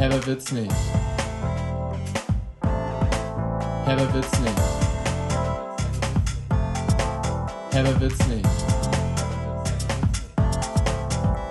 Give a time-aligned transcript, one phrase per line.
[0.00, 0.72] Herber wird's nicht.
[3.84, 4.58] Herber wird's nicht.
[7.70, 8.48] Herber wird's nicht.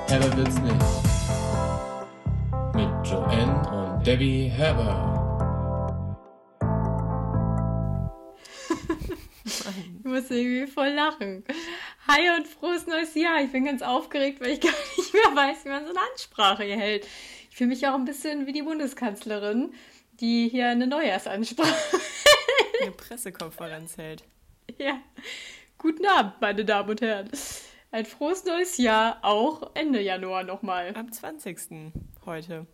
[0.07, 0.86] Herber wird's nicht.
[2.73, 5.05] Mit Joanne und Debbie Herber.
[10.00, 11.43] Ich muss irgendwie voll lachen.
[12.07, 13.43] Hi und frohes neues Jahr.
[13.43, 16.63] Ich bin ganz aufgeregt, weil ich gar nicht mehr weiß, wie man so eine Ansprache
[16.63, 17.05] hier hält.
[17.59, 19.73] Fühle mich auch ein bisschen wie die Bundeskanzlerin,
[20.21, 21.99] die hier eine Neujahrsansprache
[22.82, 24.23] eine Pressekonferenz hält.
[24.77, 25.01] Ja.
[25.77, 27.29] Guten Abend, meine Damen und Herren.
[27.91, 30.93] Ein frohes neues Jahr, auch Ende Januar nochmal.
[30.95, 31.91] Am 20.
[32.25, 32.66] heute.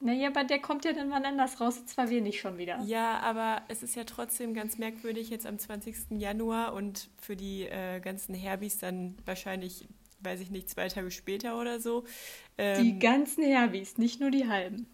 [0.00, 2.78] Naja, aber der kommt ja dann mal anders raus, zwar wir nicht schon wieder.
[2.84, 6.18] Ja, aber es ist ja trotzdem ganz merkwürdig jetzt am 20.
[6.18, 9.88] Januar und für die äh, ganzen Herbis dann wahrscheinlich,
[10.22, 12.04] weiß ich nicht, zwei Tage später oder so.
[12.58, 14.86] Ähm, die ganzen Herbis, nicht nur die halben.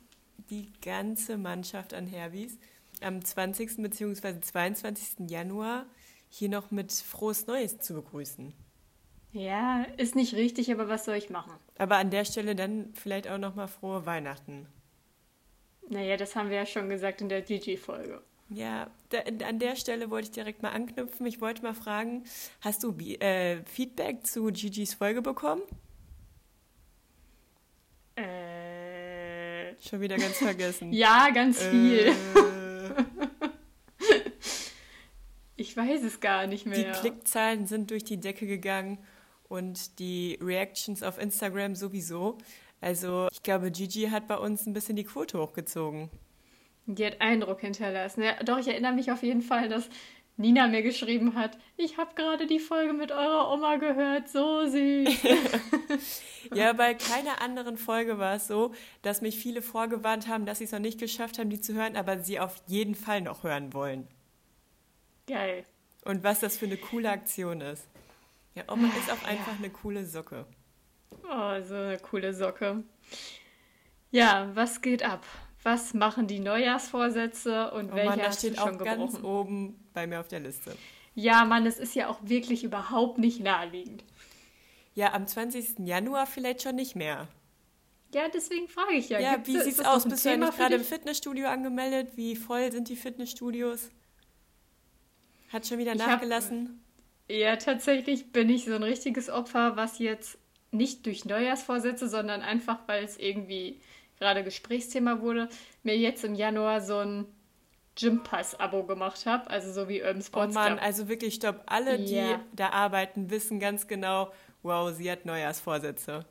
[0.51, 2.59] Die ganze Mannschaft an Herbis
[3.01, 3.77] am 20.
[3.77, 4.41] bzw.
[4.41, 5.29] 22.
[5.29, 5.87] Januar
[6.29, 8.53] hier noch mit frohes Neues zu begrüßen.
[9.33, 11.53] Ja, ist nicht richtig, aber was soll ich machen?
[11.79, 14.67] Aber an der Stelle dann vielleicht auch nochmal frohe Weihnachten.
[15.89, 18.23] Naja, das haben wir ja schon gesagt in der Gigi-Folge.
[18.49, 21.27] Ja, da, an der Stelle wollte ich direkt mal anknüpfen.
[21.27, 22.25] Ich wollte mal fragen,
[22.61, 25.63] hast du äh, Feedback zu Gigi's Folge bekommen?
[28.15, 29.75] Äh.
[29.81, 30.93] Schon wieder ganz vergessen.
[30.93, 32.09] ja, ganz viel.
[32.09, 32.15] Äh.
[35.57, 36.93] ich weiß es gar nicht mehr.
[36.93, 38.99] Die Klickzahlen sind durch die Decke gegangen
[39.49, 42.39] und die Reactions auf Instagram sowieso.
[42.81, 46.11] Also ich glaube, Gigi hat bei uns ein bisschen die Quote hochgezogen.
[46.87, 48.23] Die hat Eindruck hinterlassen.
[48.23, 49.89] Ja, doch, ich erinnere mich auf jeden Fall, dass
[50.39, 55.09] Nina mir geschrieben hat, ich habe gerade die Folge mit eurer Oma gehört, so süß.
[56.55, 60.65] ja, bei keiner anderen Folge war es so, dass mich viele vorgewarnt haben, dass sie
[60.65, 63.73] es noch nicht geschafft haben, die zu hören, aber sie auf jeden Fall noch hören
[63.73, 64.07] wollen.
[65.27, 65.65] Geil.
[66.05, 67.89] Und was das für eine coole Aktion ist.
[68.55, 69.59] Ja, Oma ist auch einfach ja.
[69.59, 70.47] eine coole Socke.
[71.25, 72.85] Oh, so eine coole Socke.
[74.11, 75.25] Ja, was geht ab?
[75.67, 78.99] Was machen die Neujahrsvorsätze und oh welche Mann, das hast steht du schon auch gebrochen?
[78.99, 80.77] ganz oben bei mir auf der Liste.
[81.17, 84.05] Ja, Mann, es ist ja auch wirklich überhaupt nicht naheliegend.
[84.95, 85.81] Ja, am 20.
[85.81, 87.27] Januar vielleicht schon nicht mehr.
[88.15, 89.19] Ja, deswegen frage ich ja.
[89.19, 90.05] Ja, Gibt's, wie sieht's aus?
[90.05, 92.17] Bist du eigentlich gerade im Fitnessstudio angemeldet?
[92.17, 93.91] Wie voll sind die Fitnessstudios?
[95.49, 96.81] Hat schon wieder ich nachgelassen?
[97.29, 100.39] Hab, ja, tatsächlich bin ich so ein richtiges Opfer, was jetzt
[100.71, 103.81] nicht durch Neujahrsvorsätze, sondern einfach, weil es irgendwie
[104.19, 105.49] gerade Gesprächsthema wurde,
[105.83, 107.27] mir jetzt im Januar so ein
[107.97, 111.63] Gympass-Abo gemacht habe, also so wie Urban Sports Oh Mann, also wirklich, stopp.
[111.67, 114.33] Alle, die da arbeiten, wissen ganz genau,
[114.63, 116.27] wow, sie hat Neujahrsvorsätze.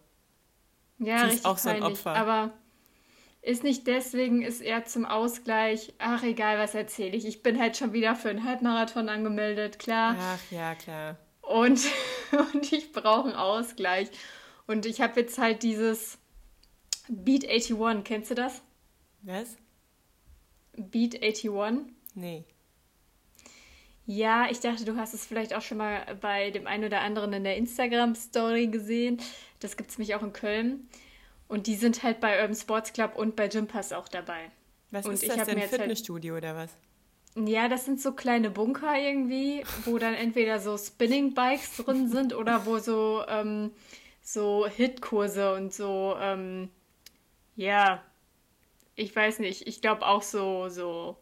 [1.00, 2.16] Ja, sie ist auch so ein Opfer.
[2.16, 2.54] Aber
[3.42, 7.26] ist nicht deswegen, ist eher zum Ausgleich, ach egal, was erzähle ich.
[7.26, 10.16] Ich bin halt schon wieder für einen Halbmarathon angemeldet, klar.
[10.20, 11.18] Ach ja, klar.
[11.42, 11.80] Und,
[12.54, 14.10] und ich brauche einen Ausgleich.
[14.68, 16.18] Und ich habe jetzt halt dieses
[17.08, 18.62] Beat 81, kennst du das?
[19.22, 19.58] Was?
[20.76, 21.94] Beat 81?
[22.16, 22.46] Nee.
[24.08, 27.34] Ja, ich dachte, du hast es vielleicht auch schon mal bei dem einen oder anderen
[27.34, 29.20] in der Instagram-Story gesehen.
[29.60, 30.88] Das gibt es mich auch in Köln.
[31.48, 34.52] Und die sind halt bei Urban Sports Club und bei Gym Pass auch dabei.
[34.92, 36.72] Was und ist das denn, halt Fitnessstudio halt, oder was?
[37.36, 42.66] Ja, das sind so kleine Bunker irgendwie, wo dann entweder so Spinning-Bikes drin sind oder
[42.66, 43.72] wo so, ähm,
[44.22, 46.70] so Hit-Kurse und so ähm,
[47.56, 48.04] ja,
[48.96, 51.18] ich weiß nicht, ich glaube auch so, so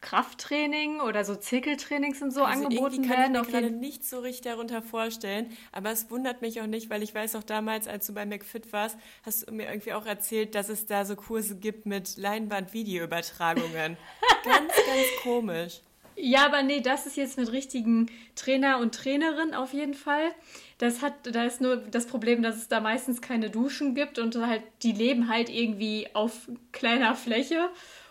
[0.00, 3.32] Krafttraining oder so Zirkeltrainings und so also angeboten irgendwie werden.
[3.32, 6.90] kann ich mir gerade nicht so richtig darunter vorstellen, aber es wundert mich auch nicht,
[6.90, 10.06] weil ich weiß auch damals, als du bei McFit warst, hast du mir irgendwie auch
[10.06, 13.96] erzählt, dass es da so Kurse gibt mit Leinwand-Videoübertragungen.
[14.44, 15.80] ganz, ganz komisch.
[16.14, 20.30] Ja, aber nee, das ist jetzt mit richtigen Trainer und Trainerin auf jeden Fall.
[20.78, 24.36] Das hat, da ist nur das Problem, dass es da meistens keine Duschen gibt und
[24.36, 27.70] halt, die leben halt irgendwie auf kleiner Fläche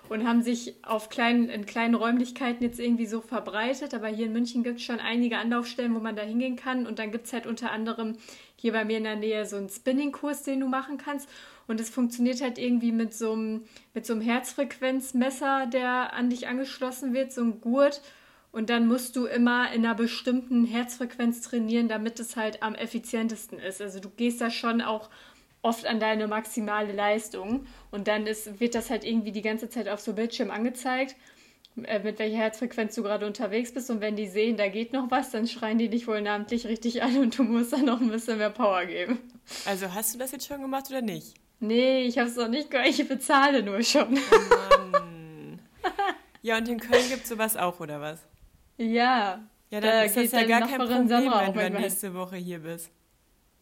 [0.10, 3.94] und haben sich auf kleinen, in kleinen Räumlichkeiten jetzt irgendwie so verbreitet.
[3.94, 6.86] Aber hier in München gibt es schon einige Anlaufstellen, wo man da hingehen kann.
[6.86, 8.18] Und dann gibt es halt unter anderem
[8.56, 11.30] hier bei mir in der Nähe so einen Spinning-Kurs, den du machen kannst.
[11.68, 13.64] Und es funktioniert halt irgendwie mit so einem,
[13.94, 18.02] mit so einem Herzfrequenzmesser, der an dich angeschlossen wird, so ein Gurt.
[18.56, 23.60] Und dann musst du immer in einer bestimmten Herzfrequenz trainieren, damit es halt am effizientesten
[23.60, 23.82] ist.
[23.82, 25.10] Also du gehst da schon auch
[25.62, 27.68] oft an deine maximale Leistung.
[27.92, 31.18] Und dann ist, wird das halt irgendwie die ganze Zeit auf so Bildschirm angezeigt,
[31.84, 33.90] äh, mit welcher Herzfrequenz du gerade unterwegs bist.
[33.90, 37.04] Und wenn die sehen, da geht noch was, dann schreien die dich wohl namentlich richtig
[37.04, 39.20] an und du musst dann noch ein bisschen mehr Power geben.
[39.66, 41.34] Also hast du das jetzt schon gemacht oder nicht?
[41.60, 42.88] Nee, ich habe es noch nicht gehört.
[42.88, 44.18] Ich bezahle nur schon.
[44.32, 45.60] Oh Mann.
[46.42, 48.22] Ja, und in Köln gibt es sowas auch, oder was?
[48.78, 49.40] Ja.
[49.72, 51.82] Ja, Da dann ist das ja gar kein Problem, Sandra wenn du dann hin.
[51.82, 52.92] nächste Woche hier bist.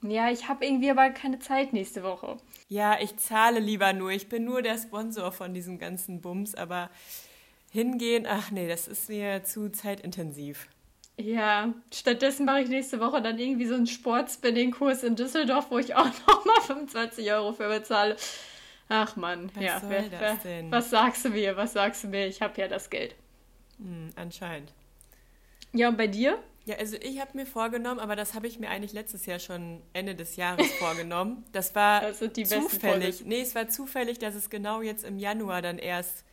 [0.02, 2.38] Ja, ich habe irgendwie aber keine Zeit nächste Woche.
[2.68, 4.12] Ja, ich zahle lieber nur.
[4.12, 6.90] Ich bin nur der Sponsor von diesem ganzen Bums, aber
[7.72, 10.68] hingehen, ach nee, das ist mir zu zeitintensiv.
[11.18, 15.96] Ja, stattdessen mache ich nächste Woche dann irgendwie so einen Sportspinning-Kurs in Düsseldorf, wo ich
[15.96, 18.18] auch nochmal 25 Euro für bezahle.
[18.90, 19.80] Ach Mann, Was ja.
[19.80, 20.72] soll wer- das wer- denn?
[20.72, 21.56] Was sagst du mir?
[21.56, 22.28] Was sagst du mir?
[22.28, 23.16] Ich habe ja das Geld.
[23.78, 24.74] Hm, anscheinend.
[25.74, 26.42] Ja, und bei dir?
[26.66, 29.82] Ja, also ich habe mir vorgenommen, aber das habe ich mir eigentlich letztes Jahr schon
[29.92, 31.44] Ende des Jahres vorgenommen.
[31.52, 32.22] Das war Das
[32.72, 33.26] zufällig.
[33.26, 36.24] Nee, es war zufällig, dass es genau jetzt im Januar dann erst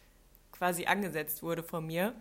[0.53, 2.15] quasi angesetzt wurde von mir.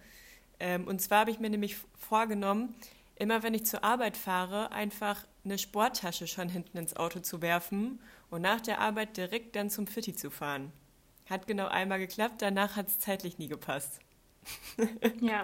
[0.59, 2.73] Ähm, und zwar habe ich mir nämlich vorgenommen,
[3.15, 7.99] immer wenn ich zur Arbeit fahre, einfach eine Sporttasche schon hinten ins Auto zu werfen
[8.29, 10.71] und nach der Arbeit direkt dann zum Fitti zu fahren.
[11.29, 13.99] Hat genau einmal geklappt, danach hat es zeitlich nie gepasst.
[15.21, 15.41] Ja.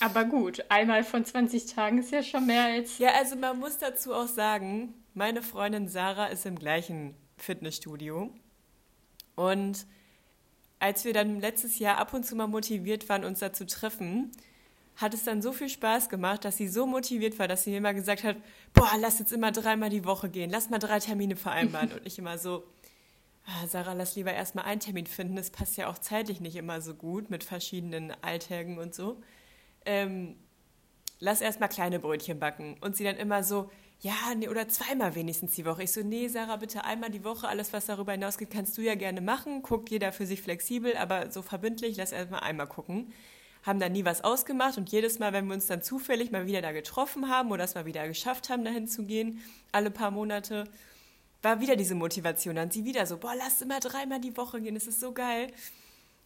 [0.00, 2.98] Aber gut, einmal von 20 Tagen ist ja schon mehr als.
[2.98, 8.32] Ja, also man muss dazu auch sagen, meine Freundin Sarah ist im gleichen Fitnessstudio.
[9.34, 9.86] Und
[10.78, 14.30] als wir dann letztes Jahr ab und zu mal motiviert waren, uns da zu treffen,
[14.96, 17.78] hat es dann so viel Spaß gemacht, dass sie so motiviert war, dass sie mir
[17.78, 18.36] immer gesagt hat,
[18.72, 21.92] boah, lass jetzt immer dreimal die Woche gehen, lass mal drei Termine vereinbaren.
[21.94, 22.64] Und ich immer so,
[23.66, 26.94] Sarah, lass lieber erstmal einen Termin finden, das passt ja auch zeitlich nicht immer so
[26.94, 29.20] gut mit verschiedenen Alltägen und so.
[29.84, 30.36] Ähm,
[31.20, 32.76] lass erstmal kleine Brötchen backen.
[32.80, 33.70] Und sie dann immer so,
[34.00, 35.82] ja, nee, oder zweimal wenigstens die Woche.
[35.82, 37.48] Ich so, nee, Sarah, bitte einmal die Woche.
[37.48, 39.62] Alles, was darüber hinausgeht, kannst du ja gerne machen.
[39.62, 43.12] Guckt jeder für sich flexibel, aber so verbindlich, lass erstmal einmal gucken.
[43.62, 46.60] Haben dann nie was ausgemacht und jedes Mal, wenn wir uns dann zufällig mal wieder
[46.60, 49.40] da getroffen haben oder es mal wieder geschafft haben, dahin zu gehen,
[49.72, 50.64] alle paar Monate,
[51.44, 52.56] war wieder diese Motivation.
[52.56, 55.48] Dann sie wieder so, boah, lass immer dreimal die Woche gehen, das ist so geil.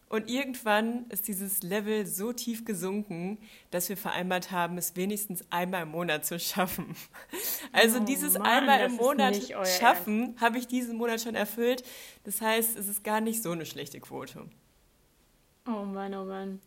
[0.09, 3.37] Und irgendwann ist dieses Level so tief gesunken,
[3.71, 6.95] dass wir vereinbart haben, es wenigstens einmal im Monat zu schaffen.
[7.73, 9.37] Also Oh dieses Mann, einmal im Monat
[9.79, 11.85] schaffen, habe ich diesen Monat schon erfüllt.
[12.25, 14.47] Das heißt, es ist gar nicht so eine schlechte Quote.
[15.67, 16.61] Oh Mann, oh Mann.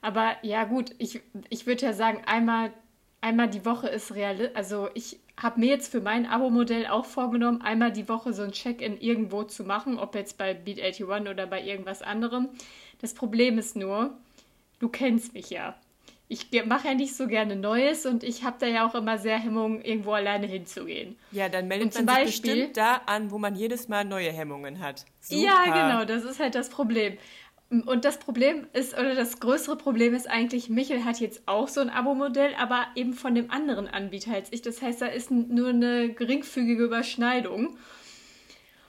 [0.00, 1.20] Aber ja, gut, ich,
[1.50, 2.72] ich würde ja sagen, einmal,
[3.20, 4.56] einmal die Woche ist realistisch.
[4.56, 8.52] Also, ich habe mir jetzt für mein Abo-Modell auch vorgenommen, einmal die Woche so ein
[8.52, 12.48] Check-in irgendwo zu machen, ob jetzt bei Beat 81 oder bei irgendwas anderem.
[13.00, 14.10] Das Problem ist nur,
[14.80, 15.76] du kennst mich ja.
[16.30, 19.38] Ich mache ja nicht so gerne Neues und ich habe da ja auch immer sehr
[19.38, 21.16] Hemmungen, irgendwo alleine hinzugehen.
[21.32, 24.80] Ja, dann meldet man sich Beispiel- bestimmt da an, wo man jedes Mal neue Hemmungen
[24.80, 25.06] hat.
[25.20, 25.40] Super.
[25.40, 27.16] Ja, genau, das ist halt das Problem.
[27.70, 31.80] Und das Problem ist, oder das größere Problem ist eigentlich, Michel hat jetzt auch so
[31.82, 34.62] ein Abo-Modell, aber eben von dem anderen Anbieter als ich.
[34.62, 37.76] Das heißt, da ist nur eine geringfügige Überschneidung.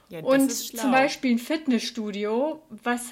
[0.07, 3.11] Ja, Und zum Beispiel ein Fitnessstudio, was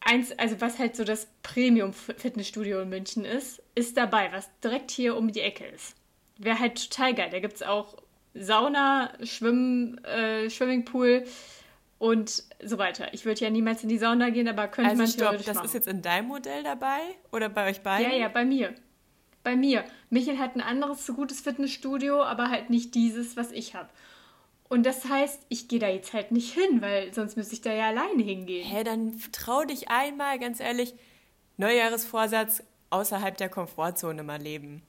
[0.00, 5.16] eins, also was halt so das Premium-Fitnessstudio in München ist, ist dabei, was direkt hier
[5.16, 5.96] um die Ecke ist.
[6.38, 7.28] Wäre halt total geil.
[7.32, 7.96] Da gibt es auch
[8.34, 11.24] Sauna, Schwimmen, äh, Swimmingpool
[11.98, 13.12] und so weiter.
[13.12, 15.54] Ich würde ja niemals in die Sauna gehen, aber könnte Also man stopp, theoretisch das
[15.56, 15.66] machen.
[15.66, 17.00] ist jetzt in deinem Modell dabei?
[17.32, 18.10] Oder bei euch beiden?
[18.10, 18.74] Ja, ja, bei mir.
[19.42, 19.84] Bei mir.
[20.10, 23.88] Michael hat ein anderes so gutes Fitnessstudio, aber halt nicht dieses, was ich habe.
[24.68, 27.72] Und das heißt, ich gehe da jetzt halt nicht hin, weil sonst müsste ich da
[27.72, 28.66] ja alleine hingehen.
[28.68, 30.94] Hä, dann trau dich einmal, ganz ehrlich,
[31.56, 34.82] Neujahresvorsatz außerhalb der Komfortzone mal leben.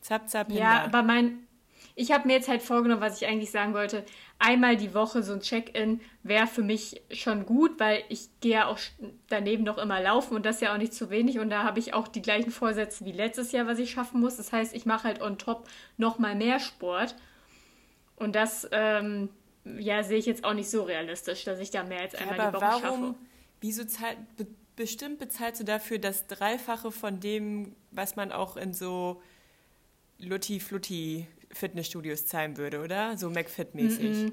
[0.00, 0.84] Zap, zap, Ja, hinter.
[0.84, 1.43] aber mein.
[1.96, 4.04] Ich habe mir jetzt halt vorgenommen, was ich eigentlich sagen wollte.
[4.40, 8.66] Einmal die Woche so ein Check-in wäre für mich schon gut, weil ich gehe ja
[8.66, 8.78] auch
[9.28, 11.38] daneben noch immer laufen und das ist ja auch nicht zu wenig.
[11.38, 14.36] Und da habe ich auch die gleichen Vorsätze wie letztes Jahr, was ich schaffen muss.
[14.36, 17.14] Das heißt, ich mache halt on top noch mal mehr Sport.
[18.16, 19.28] Und das, ähm,
[19.64, 22.40] ja, sehe ich jetzt auch nicht so realistisch, dass ich da mehr als einmal die
[22.42, 23.14] aber Woche warum, schaffe.
[23.60, 28.74] wieso zahlt, be, bestimmt bezahlst du dafür das Dreifache von dem, was man auch in
[28.74, 29.22] so
[30.18, 33.16] Lutti-Flutti Fitnessstudios zahlen würde, oder?
[33.16, 34.32] So McFit-mäßig.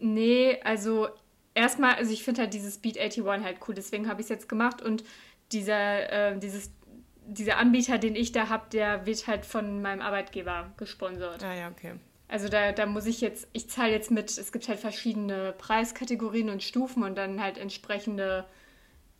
[0.00, 1.08] Nee, also
[1.54, 4.48] erstmal, also ich finde halt dieses Beat 81 halt cool, deswegen habe ich es jetzt
[4.48, 5.04] gemacht und
[5.52, 6.70] dieser, äh, dieses,
[7.26, 11.42] dieser Anbieter, den ich da habe, der wird halt von meinem Arbeitgeber gesponsert.
[11.44, 11.94] Ah ja, okay.
[12.28, 16.48] Also da, da muss ich jetzt, ich zahle jetzt mit, es gibt halt verschiedene Preiskategorien
[16.48, 18.46] und Stufen und dann halt entsprechende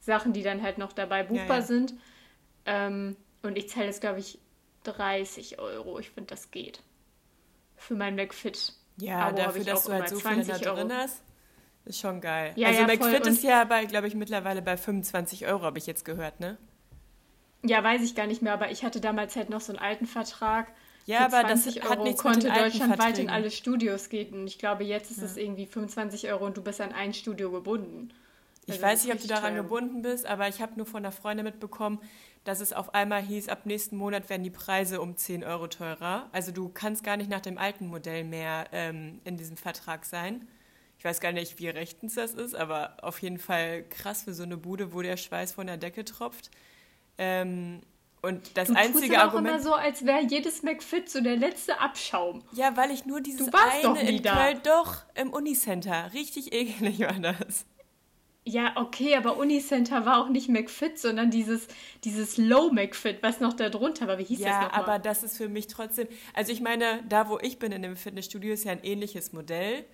[0.00, 1.62] Sachen, die dann halt noch dabei buchbar ja.
[1.62, 1.94] sind.
[2.66, 4.38] Ähm, und ich zahle jetzt, glaube ich,
[4.84, 5.98] 30 Euro.
[5.98, 6.82] Ich finde, das geht.
[7.76, 8.72] Für mein McFit.
[8.96, 10.76] Ja, Abo dafür, ich dass du halt so viele da 20 Euro.
[10.76, 11.22] drin hast,
[11.84, 12.52] ist schon geil.
[12.56, 12.86] Ja, also ja.
[12.86, 16.58] McFit ist ja bei, glaube ich, mittlerweile bei 25 Euro, habe ich jetzt gehört, ne?
[17.62, 20.06] Ja, weiß ich gar nicht mehr, aber ich hatte damals halt noch so einen alten
[20.06, 20.72] Vertrag.
[21.06, 24.32] Ja, aber das 20 hat Euro nichts konnte deutschlandweit in alle Studios gehen.
[24.34, 27.50] Und ich glaube, jetzt ist es irgendwie 25 Euro und du bist an ein Studio
[27.50, 28.10] gebunden.
[28.66, 29.62] Ich Also weiß das ist nicht, ob du daran teuer.
[29.62, 32.00] gebunden bist, aber ich habe nur von einer Freundin mitbekommen,
[32.44, 36.28] dass es auf einmal hieß, ab nächsten Monat werden die Preise um 10 Euro teurer.
[36.32, 40.46] Also du kannst gar nicht nach dem alten Modell mehr ähm, in diesem Vertrag sein.
[40.98, 44.42] Ich weiß gar nicht, wie rechtens das ist, aber auf jeden Fall krass für so
[44.42, 46.50] eine Bude, wo der Schweiß von der Decke tropft.
[47.18, 47.80] Ähm,
[48.22, 49.54] und das Du tust einzige aber auch Argument.
[49.56, 52.42] immer so, als wäre jedes McFit so der letzte Abschaum.
[52.52, 54.22] Ja, weil ich nur dieses Du warst eine in.
[54.22, 56.10] Köln, doch, im Unicenter.
[56.14, 57.66] Richtig eklig war das.
[58.46, 61.66] Ja, okay, aber Unicenter war auch nicht McFit, sondern dieses,
[62.04, 64.18] dieses Low McFit, was noch da drunter war.
[64.18, 66.08] Wie hieß das Ja, aber das ist für mich trotzdem.
[66.34, 69.84] Also ich meine, da wo ich bin in dem Fitnessstudio ist ja ein ähnliches Modell.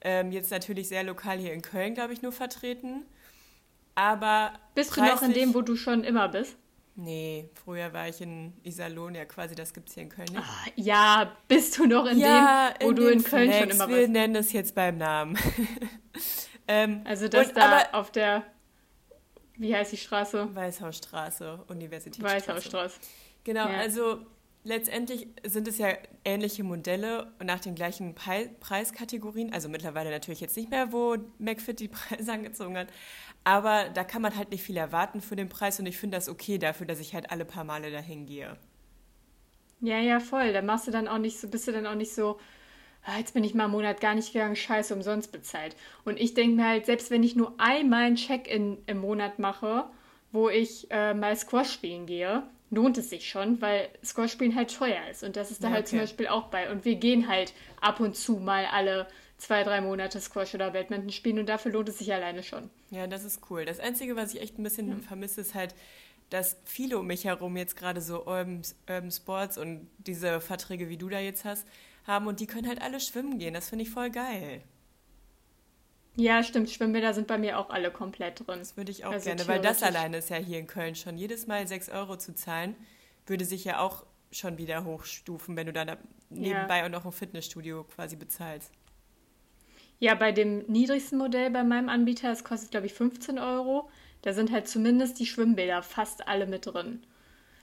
[0.00, 3.04] Ähm, jetzt natürlich sehr lokal hier in Köln, glaube ich, nur vertreten.
[3.94, 6.56] Aber Bist du noch in dem, wo du schon immer bist?
[6.96, 10.44] Nee, früher war ich in Iserlohn, ja quasi, das gibt es hier in Köln nicht.
[10.76, 13.74] Ja, bist du noch in ja, dem, wo du dem in Köln schon Flex.
[13.74, 14.10] immer Wir bist?
[14.10, 15.38] nennen es jetzt beim Namen.
[16.70, 18.44] ähm, Also das und- da aber- auf der,
[19.56, 20.54] wie heißt die Straße?
[20.54, 22.34] Weißhausstraße, Universitätsstraße.
[22.48, 23.00] Weißhausstraße.
[23.44, 23.78] Genau, Ja.
[23.78, 24.18] also
[24.64, 25.88] letztendlich sind es ja
[26.24, 29.52] ähnliche Modelle nach den gleichen Pei- Preiskategorien.
[29.52, 31.88] Also mittlerweile natürlich jetzt nicht mehr, wo McFit die
[32.28, 32.88] Preise angezogen hat.
[33.42, 36.28] Aber da kann man halt nicht viel erwarten für den Preis und ich finde das
[36.28, 38.56] okay dafür, dass ich halt alle paar Male dahin gehe.
[39.80, 40.52] Ja, ja, voll.
[40.52, 42.38] Da machst du dann auch nicht so, bist du dann auch nicht so,
[43.04, 45.76] ah, jetzt bin ich mal einen Monat gar nicht gegangen, scheiße, umsonst bezahlt.
[46.04, 49.84] Und ich denke mir halt, selbst wenn ich nur einmal ein Check-in im Monat mache,
[50.32, 54.74] wo ich äh, mal Squash spielen gehe, lohnt es sich schon, weil Squash spielen halt
[54.74, 55.24] teuer ist.
[55.24, 56.06] Und das ist da Ja, halt zum okay.
[56.06, 56.70] Beispiel auch bei.
[56.70, 61.10] Und wir gehen halt ab und zu mal alle zwei, drei Monate Squash oder Badminton
[61.10, 62.70] spielen und dafür lohnt es sich alleine schon.
[62.90, 63.64] Ja, das ist cool.
[63.64, 65.74] Das Einzige, was ich echt ein bisschen vermisse, ist halt,
[66.28, 70.96] dass viele um mich herum jetzt gerade so Urban, Urban Sports und diese Verträge, wie
[70.96, 71.66] du da jetzt hast,
[72.10, 73.54] haben und die können halt alle schwimmen gehen.
[73.54, 74.62] Das finde ich voll geil.
[76.16, 76.70] Ja, stimmt.
[76.70, 78.58] Schwimmbäder sind bei mir auch alle komplett drin.
[78.58, 81.16] Das würde ich auch Also gerne, weil das alleine ist ja hier in Köln schon.
[81.16, 82.76] Jedes Mal 6 Euro zu zahlen,
[83.26, 85.96] würde sich ja auch schon wieder hochstufen, wenn du dann
[86.28, 88.72] nebenbei auch noch ein Fitnessstudio quasi bezahlst.
[89.98, 93.90] Ja, bei dem niedrigsten Modell bei meinem Anbieter, es kostet, glaube ich, 15 Euro.
[94.22, 97.02] Da sind halt zumindest die Schwimmbäder fast alle mit drin.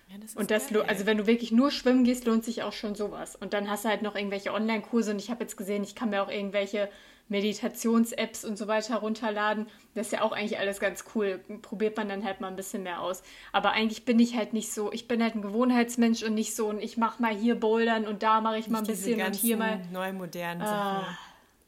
[0.10, 0.84] Ja, das Und das, geil.
[0.88, 3.36] also wenn du wirklich nur schwimmen gehst, lohnt sich auch schon sowas.
[3.36, 6.10] Und dann hast du halt noch irgendwelche Online-Kurse und ich habe jetzt gesehen, ich kann
[6.12, 6.90] mir auch irgendwelche
[7.30, 9.68] Meditations-Apps und so weiter runterladen.
[9.96, 11.40] Das ist ja auch eigentlich alles ganz cool.
[11.62, 13.22] Probiert man dann halt mal ein bisschen mehr aus.
[13.52, 16.68] Aber eigentlich bin ich halt nicht so, ich bin halt ein Gewohnheitsmensch und nicht so,
[16.70, 19.58] und ich mache mal hier Bouldern und da mache ich mal ein bisschen und hier
[19.58, 19.82] mal.
[19.92, 21.02] neu modernen Ah.
[21.02, 21.18] Sachen.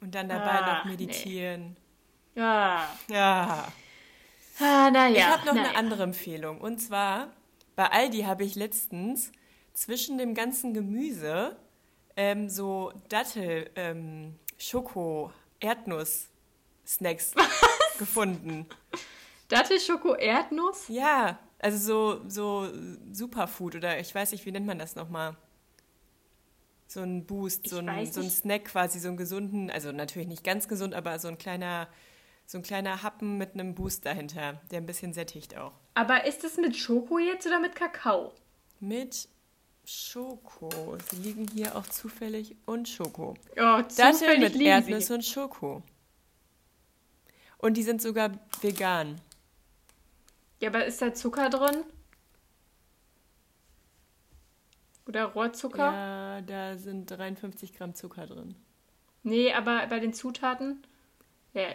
[0.01, 1.75] Und dann dabei Ah, noch meditieren.
[2.35, 2.87] Ja.
[3.09, 3.67] Ja.
[4.61, 5.09] Ah, naja.
[5.17, 5.67] Ich habe noch naja.
[5.69, 6.61] eine andere Empfehlung.
[6.61, 7.27] Und zwar,
[7.79, 9.31] bei Aldi habe ich letztens
[9.71, 11.55] zwischen dem ganzen Gemüse
[12.17, 15.31] ähm, so Dattel, ähm, Schoko,
[15.61, 17.35] Erdnuss-Snacks
[17.97, 18.65] gefunden.
[19.47, 20.89] Dattel, Schoko, Erdnuss?
[20.89, 22.67] Ja, also so, so
[23.13, 25.37] Superfood oder ich weiß nicht, wie nennt man das nochmal?
[26.85, 28.29] So ein Boost, so ein, so ein.
[28.29, 31.87] Snack quasi, so einen gesunden, also natürlich nicht ganz gesund, aber so ein kleiner,
[32.45, 35.71] so ein kleiner Happen mit einem Boost dahinter, der ein bisschen sättigt auch.
[35.99, 38.31] Aber ist es mit Schoko jetzt oder mit Kakao?
[38.79, 39.27] Mit
[39.83, 40.97] Schoko.
[41.11, 43.33] Sie liegen hier auch zufällig und Schoko.
[43.51, 45.13] Oh, Datteln zufällig mit liegen Erdnuss sie.
[45.13, 45.83] und Schoko.
[47.57, 49.19] Und die sind sogar vegan.
[50.61, 51.83] Ja, aber ist da Zucker drin?
[55.05, 55.91] Oder Rohrzucker?
[55.91, 58.55] Ja, da sind 53 Gramm Zucker drin.
[59.23, 60.81] Nee, aber bei den Zutaten?
[61.53, 61.73] Ja,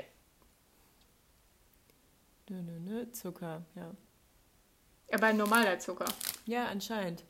[2.49, 3.95] Nö, nö, nö, Zucker, ja.
[5.13, 6.07] Aber normaler Zucker.
[6.47, 7.23] Ja, anscheinend.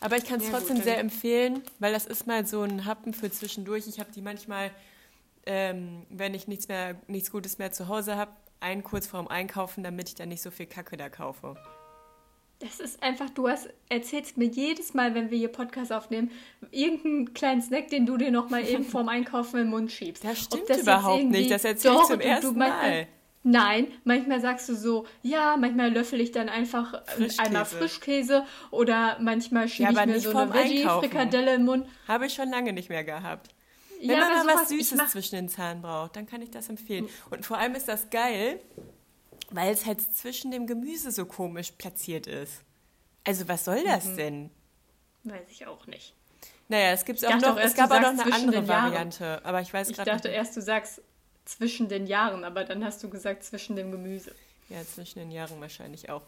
[0.00, 2.62] Aber ich kann es Ja, gut, trotzdem dann- sehr empfehlen, weil das ist mal so
[2.62, 3.86] ein Happen für zwischendurch.
[3.86, 4.70] Ich habe die manchmal,
[5.46, 9.82] ähm, wenn ich nichts mehr, nichts Gutes mehr zu Hause habe, einen kurz vorm Einkaufen,
[9.84, 11.56] damit ich dann nicht so viel Kacke da kaufe.
[12.60, 16.30] Das ist einfach, du hast, erzählst mir jedes Mal, wenn wir hier Podcast aufnehmen,
[16.70, 20.24] irgendeinen kleinen Snack, den du dir noch mal eben vorm Einkaufen in den Mund schiebst.
[20.24, 21.50] Das stimmt jetzt überhaupt nicht.
[21.50, 23.06] Das erzähl ich Doch, zum du- du ersten Mal.
[23.46, 27.42] Nein, manchmal sagst du so, ja, manchmal löffel ich dann einfach äh, Frischkäse.
[27.42, 30.54] einmal Frischkäse oder manchmal schiebe Ja, ich mir so eine.
[30.54, 31.86] Veggie-Frikadelle im Mund.
[32.08, 33.54] Habe ich schon lange nicht mehr gehabt.
[34.00, 36.50] Wenn Ja, man mal was ich Süßes mach- zwischen den Zahnen braucht, dann kann ich
[36.50, 37.06] das empfehlen.
[37.30, 38.60] Und vor allem ist das geil,
[39.50, 42.62] weil es halt zwischen dem Gemüse so komisch platziert ist.
[43.24, 44.16] Also was soll das Mhm.
[44.16, 44.50] denn?
[45.24, 46.14] Weiß ich auch nicht.
[46.68, 48.66] Naja, es gibt Ich auch noch, auch es gab auch noch eine andere.
[48.68, 50.36] Variante, aber ich weiß Ich gerade dachte nicht.
[50.38, 51.02] erst, du sagst
[51.44, 54.34] zwischen den Jahren, aber dann hast du gesagt zwischen dem Gemüse.
[54.68, 56.22] Ja, zwischen den Jahren wahrscheinlich auch.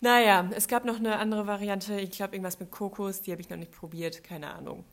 [0.00, 2.00] Naja, es gab noch eine andere Variante.
[2.00, 3.22] Ich glaube, irgendwas mit Kokos.
[3.22, 4.24] Die habe ich noch nicht probiert.
[4.24, 4.84] Keine Ahnung.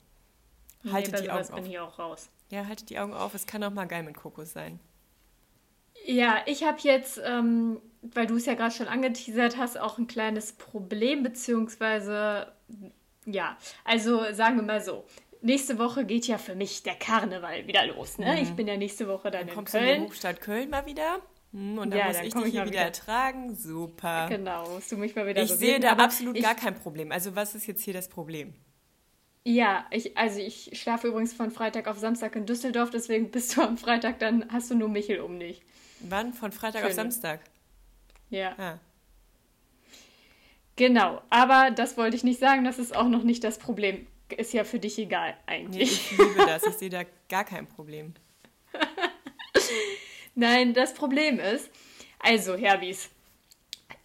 [0.91, 1.55] Haltet nee, die Augen auf.
[1.55, 2.29] bin ich auch raus.
[2.49, 3.33] Ja, haltet die Augen auf.
[3.33, 4.79] Es kann auch mal geil mit Kokos sein.
[6.05, 10.07] Ja, ich habe jetzt, ähm, weil du es ja gerade schon angeteasert hast, auch ein
[10.07, 12.51] kleines Problem, beziehungsweise,
[13.25, 15.05] ja, also sagen wir mal so.
[15.47, 18.17] Nächste Woche geht ja für mich der Karneval wieder los.
[18.17, 18.41] Ne?
[18.41, 20.03] Ich bin ja nächste Woche dann, Dann in kommst du in die Köln.
[20.03, 21.19] Hochstadt Köln mal wieder.
[21.53, 23.55] Hm, Und dann Ja, muss dann ich dich ich hier wieder ertragen.
[23.55, 24.27] Super.
[24.27, 25.81] Genau, musst du mich mal wieder Ich so sehe sehen.
[25.83, 27.13] da absolut ich, gar kein Problem.
[27.13, 28.55] Also was ist jetzt hier das Problem?
[29.45, 33.61] Ja, ich, also ich schlafe übrigens von Freitag auf Samstag in Düsseldorf, deswegen bist du
[33.61, 35.61] am Freitag, dann hast du nur Michel um dich.
[36.01, 36.33] Wann?
[36.33, 36.89] Von Freitag Schön.
[36.89, 37.39] auf Samstag?
[38.29, 38.79] Ja, Ah.
[40.75, 41.21] genau.
[41.29, 44.05] Aber das wollte ich nicht sagen, das ist auch noch nicht das Problem.
[44.35, 46.11] Ist ja für dich egal Nee, eigentlich.
[46.11, 46.63] ich liebe das.
[46.65, 48.13] Ich sehe da gar kein Problem.
[50.35, 51.69] Nein, das Problem ist,
[52.19, 53.09] also Herbis,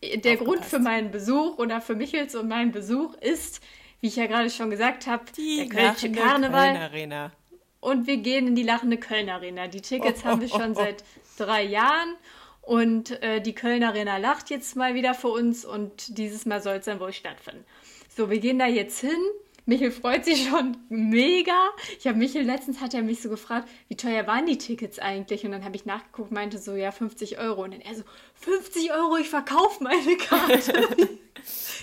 [0.02, 0.70] der Grund Aufgepasst.
[0.70, 3.60] für meinen Besuch oder für Michels und meinen Besuch ist,
[4.00, 6.68] wie ich ja gerade schon gesagt habe, Die der Kölsche lachende Karneval.
[6.72, 7.32] Köln Arena.
[7.80, 9.66] Und wir gehen in die lachende Köln Arena.
[9.68, 10.74] Die Tickets Oh, haben wir schon oh.
[10.74, 11.04] seit
[11.36, 12.14] drei Jahren.
[12.62, 16.76] Und äh, die Köln Arena lacht jetzt mal wieder für uns und dieses Mal soll
[16.76, 17.64] es dann wohl stattfinden.
[18.08, 19.18] So, wir gehen da jetzt hin.
[19.64, 21.70] Michel freut sich schon mega.
[21.98, 25.44] Ich habe Michel letztens hat er mich so gefragt, wie teuer waren die Tickets eigentlich?
[25.44, 27.62] Und dann habe ich nachgeguckt, meinte so, ja, 50 Euro.
[27.62, 28.02] Und dann er so,
[28.40, 30.88] 50 Euro, ich verkaufe meine Karte.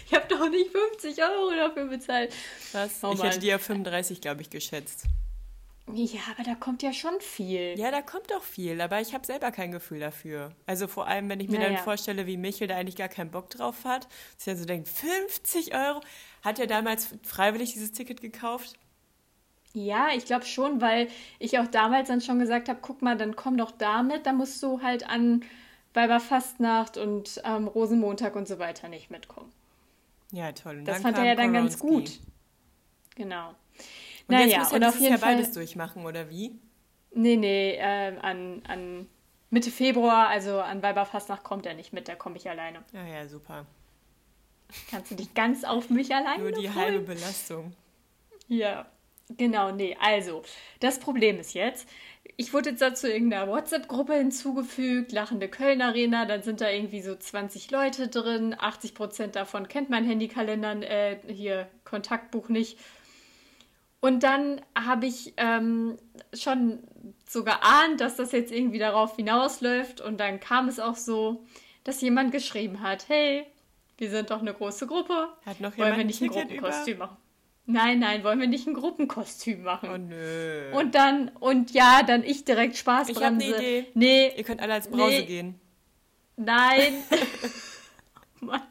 [0.06, 2.34] ich habe doch nicht 50 Euro dafür bezahlt.
[2.74, 3.04] Was?
[3.04, 5.06] Oh ich hätte die auf 35, glaube ich, geschätzt.
[5.92, 7.78] Ja, aber da kommt ja schon viel.
[7.80, 10.52] Ja, da kommt auch viel, aber ich habe selber kein Gefühl dafür.
[10.68, 11.70] Also vor allem, wenn ich mir Naja.
[11.74, 14.88] dann vorstelle, wie Michel da eigentlich gar keinen Bock drauf hat, dass er so denkt,
[14.88, 16.02] 50 Euro?
[16.44, 18.78] Hat er damals freiwillig dieses Ticket gekauft?
[19.74, 23.36] Ja, ich glaube schon, weil ich auch damals dann schon gesagt habe, guck mal, dann
[23.36, 25.44] komm doch damit, dann musst du halt an
[25.94, 29.52] Weiberfastnacht und ähm, Rosenmontag und so weiter nicht mitkommen.
[30.32, 30.78] Ja, toll.
[30.80, 31.88] Und Das fand er ja dann ganz Koronski.
[31.88, 32.20] gut.
[33.16, 33.54] Genau.
[34.30, 35.36] Und jetzt naja, muss er und auf dieses Jahr Fall.
[35.36, 36.60] beides durchmachen, oder wie?
[37.12, 39.08] Nee, nee, ähm, an, an
[39.50, 42.84] Mitte Februar, also an Weiberfastnacht kommt er nicht mit, da komme ich alleine.
[42.94, 43.66] Ja, ja, super.
[44.92, 46.76] Kannst du dich ganz auf mich alleine Nur die freuen?
[46.76, 47.74] halbe Belastung.
[48.48, 48.86] Ja,
[49.38, 49.98] genau, nee.
[50.00, 50.44] Also,
[50.80, 51.90] das Problem ist jetzt,
[52.38, 57.16] ich wurde jetzt dazu irgendeiner WhatsApp-Gruppe hinzugefügt, Lachende Köln Arena, dann sind da irgendwie so
[57.16, 62.78] 20 Leute drin, 80% davon kennt mein Handykalender, äh, hier Kontaktbuch nicht.
[64.02, 65.98] Und dann habe ich ähm,
[66.34, 66.80] schon
[67.28, 70.00] so geahnt, dass das jetzt irgendwie darauf hinausläuft.
[70.02, 71.46] Und dann kam es auch so,
[71.84, 73.46] dass jemand geschrieben hat, hey,
[73.98, 75.28] wir sind doch eine große Gruppe.
[75.46, 76.54] Hat noch Wollen jemand wir ein nicht ein Ticket über?
[76.70, 77.18] Gruppenkostüm machen?
[77.66, 79.90] Nein, nein, wollen wir nicht ein Gruppenkostüm machen?
[79.94, 80.72] Oh nö.
[80.74, 83.46] Und dann, und ja, dann ich direkt Ich hab Spaßbremse.
[83.46, 83.86] eine Idee.
[83.94, 85.26] Nee, Ihr könnt alle als Brause Nee.
[85.26, 85.60] gehen.
[86.38, 86.94] nein.
[88.40, 88.62] Mann.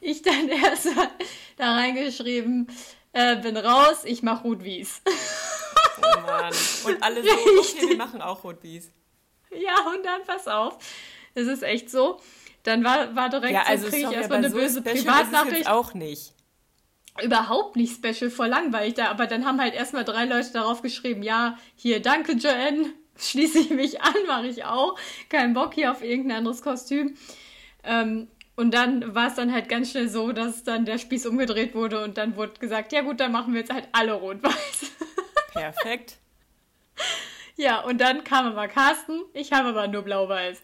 [0.00, 0.88] ich dann erst
[1.56, 2.66] da reingeschrieben,
[3.16, 5.02] äh, bin raus, ich mach Rotwies.
[5.98, 6.52] Oh Mann.
[6.84, 8.90] Und alle so, okay, wir machen auch Rotwies.
[9.50, 10.76] ja, und dann pass auf.
[11.34, 12.20] Es ist echt so.
[12.64, 15.68] Dann war, war direkt Ja, so, also krieg ich sorry, erstmal eine so böse Privatnachricht.
[15.68, 16.34] auch nicht.
[17.22, 19.08] überhaupt nicht special, voll langweilig da.
[19.08, 23.70] Aber dann haben halt erstmal drei Leute darauf geschrieben, ja, hier, danke Joanne, schließe ich
[23.70, 24.98] mich an, mache ich auch.
[25.30, 27.16] Kein Bock hier auf irgendein anderes Kostüm.
[27.84, 31.74] Ähm, und dann war es dann halt ganz schnell so, dass dann der Spieß umgedreht
[31.74, 34.92] wurde und dann wurde gesagt, ja gut, dann machen wir jetzt halt alle rot-weiß.
[35.52, 36.16] Perfekt.
[37.56, 40.62] ja, und dann kam aber Carsten, ich habe aber nur blau-weiß.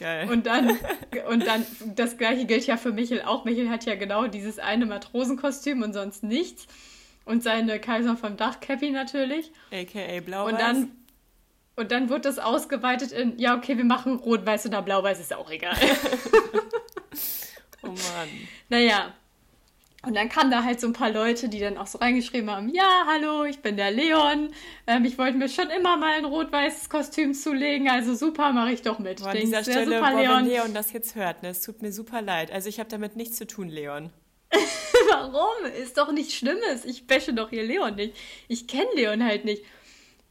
[0.00, 0.28] Geil.
[0.30, 0.78] Und dann,
[1.28, 3.44] und dann, das gleiche gilt ja für Michel auch.
[3.44, 6.66] Michel hat ja genau dieses eine Matrosenkostüm und sonst nichts.
[7.26, 9.52] Und seine Kaiser vom Dach Cappy natürlich.
[9.70, 10.52] AKA Blau-Weiß.
[10.52, 10.90] Und dann,
[11.76, 15.50] und dann wird das ausgeweitet in, ja, okay, wir machen rot-weiß oder blau-weiß, ist auch
[15.50, 15.76] egal.
[17.84, 18.28] Oh Mann.
[18.68, 19.14] naja.
[20.06, 22.68] Und dann kamen da halt so ein paar Leute, die dann auch so reingeschrieben haben,
[22.68, 24.50] ja, hallo, ich bin der Leon.
[24.86, 28.82] Ähm, ich wollte mir schon immer mal ein rot-weißes Kostüm zulegen, also super, mache ich
[28.82, 29.22] doch mit.
[29.22, 30.44] Boah, an dieser Stelle, super, boah, wenn Leon.
[30.44, 32.52] Leon das jetzt hört, ne, es tut mir super leid.
[32.52, 34.10] Also ich habe damit nichts zu tun, Leon.
[35.10, 35.64] Warum?
[35.82, 36.84] Ist doch nichts Schlimmes.
[36.84, 38.14] Ich bashe doch hier Leon nicht.
[38.48, 39.64] Ich kenne Leon halt nicht.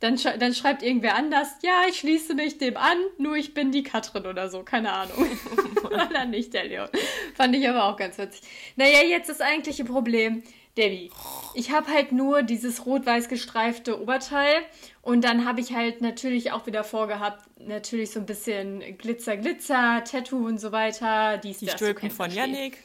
[0.03, 3.71] Dann, sch dann schreibt irgendwer anders, ja, ich schließe mich dem an, nur ich bin
[3.71, 5.29] die Katrin oder so, keine Ahnung.
[5.85, 6.89] oder nicht der Leon.
[7.35, 8.41] Fand ich aber auch ganz witzig.
[8.75, 10.43] Naja, jetzt das eigentliche Problem.
[10.75, 11.09] Debbie,
[11.53, 14.65] ich habe halt nur dieses rot-weiß gestreifte Oberteil
[15.03, 20.03] und dann habe ich halt natürlich auch wieder vorgehabt, natürlich so ein bisschen Glitzer, Glitzer,
[20.03, 21.37] Tattoo und so weiter.
[21.37, 22.29] Dies, Die das, Stülpen von.
[22.29, 22.77] Yannick.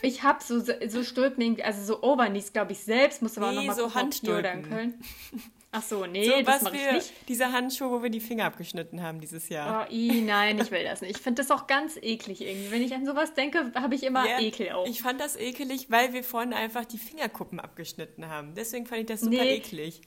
[0.00, 3.20] Ich habe so, so Stülpen, also so Overknees, glaube ich, selbst.
[3.20, 4.62] Muss aber auch Nee, noch mal so hier oder in Handstülpen.
[4.68, 4.94] Köln.
[5.76, 7.12] Ach so, nee, so das was mache ich nicht.
[7.28, 9.88] diese Handschuhe, wo wir die Finger abgeschnitten haben dieses Jahr.
[9.90, 11.16] Oh, i, nein, ich will das nicht.
[11.16, 12.70] Ich finde das auch ganz eklig irgendwie.
[12.70, 14.86] Wenn ich an sowas denke, habe ich immer Ja, Ekel auch.
[14.86, 18.54] Ich fand das ekelig, weil wir vorne einfach die Fingerkuppen abgeschnitten haben.
[18.54, 19.56] Deswegen fand ich das super Nee.
[19.56, 20.00] eklig.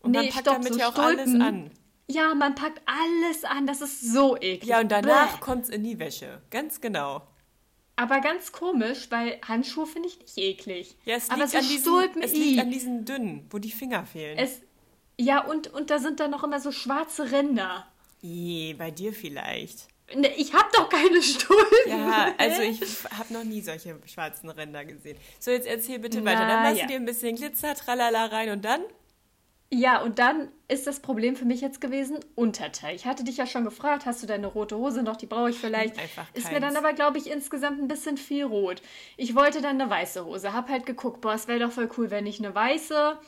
[0.00, 1.42] Und man Nee, packt stopp, damit so ja auch alles Stulpen.
[1.42, 1.70] an.
[2.08, 3.66] Ja, man packt alles an.
[3.66, 4.64] Das ist so eklig.
[4.66, 6.42] Ja, und danach kommt es in die Wäsche.
[6.50, 7.22] Ganz genau.
[7.96, 10.96] Aber ganz komisch, weil Handschuhe finde ich nicht eklig.
[11.04, 14.06] Ja, es Aber liegt, so an, diesen, es liegt an diesen dünnen, wo die Finger
[14.06, 14.38] fehlen.
[14.38, 14.60] Es,
[15.22, 17.86] ja, und, und da sind dann noch immer so schwarze Ränder.
[18.20, 19.88] Je, bei dir vielleicht.
[20.14, 21.78] Ne, ich habe doch keine Stulpen.
[21.86, 22.80] Ja, also ich
[23.16, 25.16] habe noch nie solche schwarzen Ränder gesehen.
[25.38, 26.40] So, jetzt erzähl bitte weiter.
[26.40, 26.86] Dann Na, machst ja.
[26.86, 28.82] du dir ein bisschen Glitzer, tralala rein und dann?
[29.74, 32.94] Ja, und dann ist das Problem für mich jetzt gewesen, Unterteil.
[32.94, 35.16] Ich hatte dich ja schon gefragt, hast du deine rote Hose noch?
[35.16, 35.98] Die brauche ich vielleicht.
[35.98, 38.82] Einfach ist mir dann aber, glaube ich, insgesamt ein bisschen viel rot.
[39.16, 40.52] Ich wollte dann eine weiße Hose.
[40.52, 43.18] Hab halt geguckt, boah, es wäre doch voll cool, wenn ich eine weiße,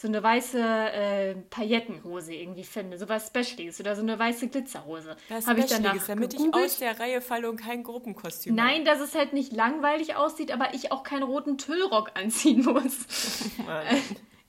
[0.00, 2.98] so eine weiße äh, Paillettenhose irgendwie finde.
[2.98, 5.16] So was Specialiges oder so eine weiße Glitzerhose.
[5.28, 6.66] Das Hab ich danach ist, damit ich gegoogelt.
[6.66, 10.72] aus der Reihe falle und kein Gruppenkostüm Nein, dass es halt nicht langweilig aussieht, aber
[10.72, 13.56] ich auch keinen roten Tüllrock anziehen muss.
[13.66, 13.96] habe.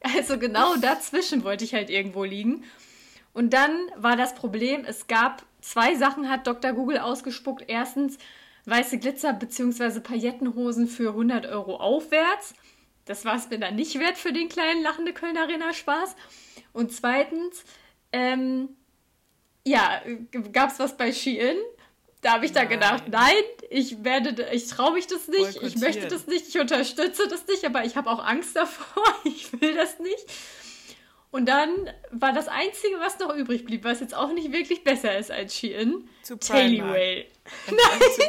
[0.04, 2.64] Also genau dazwischen wollte ich halt irgendwo liegen.
[3.34, 6.74] Und dann war das Problem, es gab zwei Sachen, hat Dr.
[6.74, 7.64] Google ausgespuckt.
[7.68, 8.20] Erstens
[8.66, 10.00] weiße Glitzer- bzw.
[10.00, 12.54] Paillettenhosen für 100 Euro aufwärts.
[13.10, 16.16] Das war es mir dann nicht wert für den kleinen lachende Kölner Arena Spaß.
[16.74, 17.64] Und zweitens,
[18.12, 18.70] ähm,
[19.66, 20.04] ja,
[20.54, 21.58] gab es was bei Shein.
[22.22, 22.80] Da habe ich dann Nein.
[22.80, 27.28] gedacht, nein, ich werde, ich traue mich das nicht, ich möchte das nicht, ich unterstütze
[27.28, 30.26] das nicht, aber ich habe auch Angst davor, ich will das nicht.
[31.32, 35.18] Und dann war das Einzige, was noch übrig blieb, was jetzt auch nicht wirklich besser
[35.18, 36.08] ist als Shein.
[36.42, 37.26] Tailyway.
[37.66, 37.80] Nein.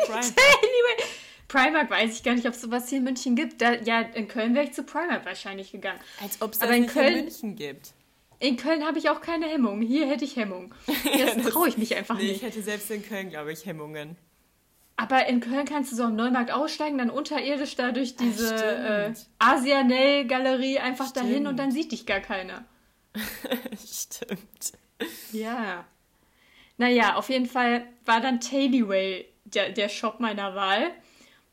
[0.09, 1.05] Tailyway.
[1.51, 3.61] Primark weiß ich gar nicht, ob es sowas hier in München gibt.
[3.61, 5.99] Da, ja, in Köln wäre ich zu Primark wahrscheinlich gegangen.
[6.23, 7.93] Als ob es das in Köln- in München gibt.
[8.39, 9.83] In Köln habe ich auch keine Hemmung.
[9.83, 10.73] Hier hätte ich Hemmung.
[10.87, 12.43] Das das- traue ich mich einfach Nee, ich nicht.
[12.43, 14.17] hätte selbst in Köln, glaube ich, Hemmungen.
[14.97, 19.13] Aber in Köln kannst du so am Neumarkt aussteigen, dann unterirdisch da durch diese äh.
[19.39, 21.49] Asianell-Galerie einfach dahin Stimmt.
[21.49, 22.65] und dann sieht dich gar keiner.
[23.77, 24.73] Stimmt.
[25.33, 25.85] Ja.
[26.77, 30.91] Naja, auf jeden Fall war dann Tailyway der, der Shop meiner Wahl.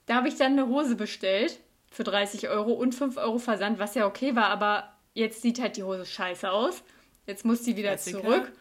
[0.08, 1.60] Da habe ich dann eine Hose bestellt
[1.91, 5.78] für 30 Euro und 5 Euro Versand, was ja okay war, aber jetzt sieht halt
[5.78, 6.82] die Hose scheiße aus.
[7.28, 8.22] Jetzt muss sie wieder Klassiker.
[8.22, 8.52] zurück.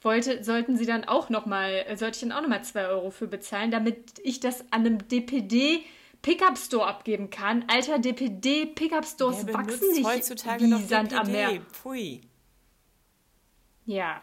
[0.00, 3.26] Wollte, sollten sie dann auch noch mal, sollte ich dann auch nochmal 2 Euro für
[3.26, 5.82] bezahlen, damit ich das an einem DPD
[6.22, 7.64] Pickup Store abgeben kann.
[7.66, 11.48] Alter, DPD Pickup Stores Wer wachsen nicht heutzutage wie noch Sand am Meer.
[11.50, 11.64] DPD?
[11.72, 12.20] Pfui.
[13.86, 14.22] Ja,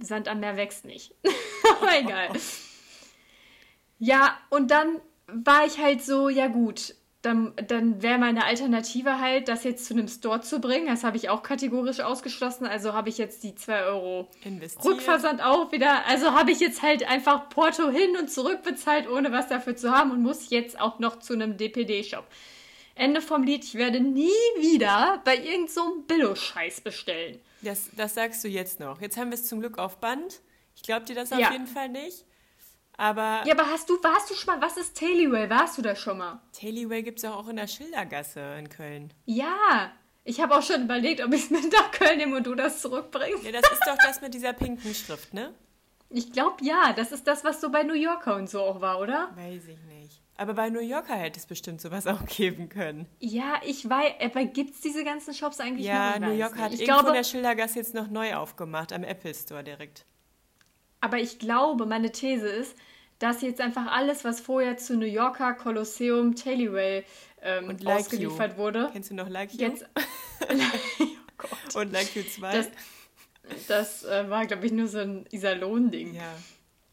[0.00, 1.14] Sand am Meer wächst nicht.
[1.80, 2.30] Aber egal.
[3.98, 5.00] Ja, und dann
[5.32, 9.94] war ich halt so, ja gut, dann, dann wäre meine Alternative halt, das jetzt zu
[9.94, 10.88] einem Store zu bringen.
[10.88, 12.66] Das habe ich auch kategorisch ausgeschlossen.
[12.66, 14.84] Also habe ich jetzt die 2 Euro Investiert.
[14.84, 16.04] Rückversand auch wieder.
[16.06, 19.92] Also habe ich jetzt halt einfach Porto hin und zurück bezahlt, ohne was dafür zu
[19.92, 22.24] haben und muss jetzt auch noch zu einem DPD-Shop.
[22.96, 27.40] Ende vom Lied, ich werde nie wieder bei irgend so Billo-Scheiß bestellen.
[27.62, 29.00] Das, das sagst du jetzt noch.
[29.00, 30.40] Jetzt haben wir es zum Glück auf Band.
[30.74, 31.52] Ich glaube dir das auf Ja.
[31.52, 32.24] jeden Fall nicht.
[32.96, 35.48] Aber Ja, aber hast du, warst du schon mal, was ist Tailyway?
[35.48, 36.40] Warst du da schon mal?
[36.52, 39.12] Tailyway gibt es auch in der Schildergasse in Köln.
[39.24, 39.92] Ja,
[40.24, 42.80] ich habe auch schon überlegt, ob ich es mit nach Köln nehme und du das
[42.82, 43.44] zurückbringst.
[43.44, 45.54] Ja, das ist doch das mit dieser pinken Schrift, ne?
[46.10, 49.00] Ich glaube ja, das ist das, was so bei New Yorker und so auch war,
[49.00, 49.30] oder?
[49.34, 50.20] Weiß ich nicht.
[50.36, 53.06] Aber bei New Yorker hätte es bestimmt sowas auch geben können.
[53.18, 55.94] Ja, ich weiß, aber gibt es diese ganzen Shops eigentlich noch?
[55.94, 56.74] Ja, New Yorker hat.
[56.74, 60.04] Ich irgendwo in glaube, der Schildergasse jetzt noch neu aufgemacht, am Apple Store direkt.
[61.02, 62.76] Aber ich glaube, meine These ist,
[63.18, 67.04] dass jetzt einfach alles, was vorher zu New Yorker, Colosseum, Tailyway
[67.42, 68.58] ähm, Und Like ausgeliefert You.
[68.58, 69.60] wurde, Kennst du noch Like You?
[69.60, 69.84] jetzt...
[71.74, 71.80] oh.
[71.80, 72.52] Und Like You 2?
[72.52, 72.68] Das,
[73.68, 76.14] das äh, war, glaube ich, nur so ein Iserlohn-Ding.
[76.14, 76.34] ja.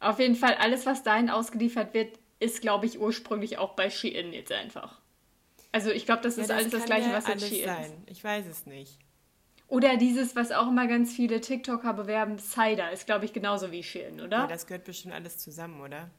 [0.02, 4.32] Auf jeden Fall, alles, was dahin ausgeliefert wird, ist, glaube ich, ursprünglich auch bei Shein
[4.32, 5.00] jetzt einfach.
[5.72, 7.92] Also ich glaube, das ja, ist alles das gleiche, ja was in Shein sein.
[8.06, 8.12] ist.
[8.12, 8.98] Ich weiß es nicht.
[9.70, 13.84] Oder dieses, was auch immer ganz viele TikToker bewerben, Cider, ist, glaube ich, genauso wie
[13.84, 14.40] Shein, oder?
[14.40, 16.10] Ja, das gehört bestimmt alles zusammen, oder?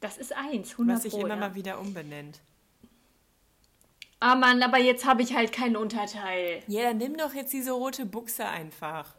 [0.00, 1.36] das ist eins, 100 Was sich immer ja.
[1.36, 2.38] mal wieder umbenennt.
[4.20, 6.62] Ah Mann, aber jetzt habe ich halt kein Unterteil.
[6.68, 9.14] Ja, dann nimm doch jetzt diese rote Buchse einfach.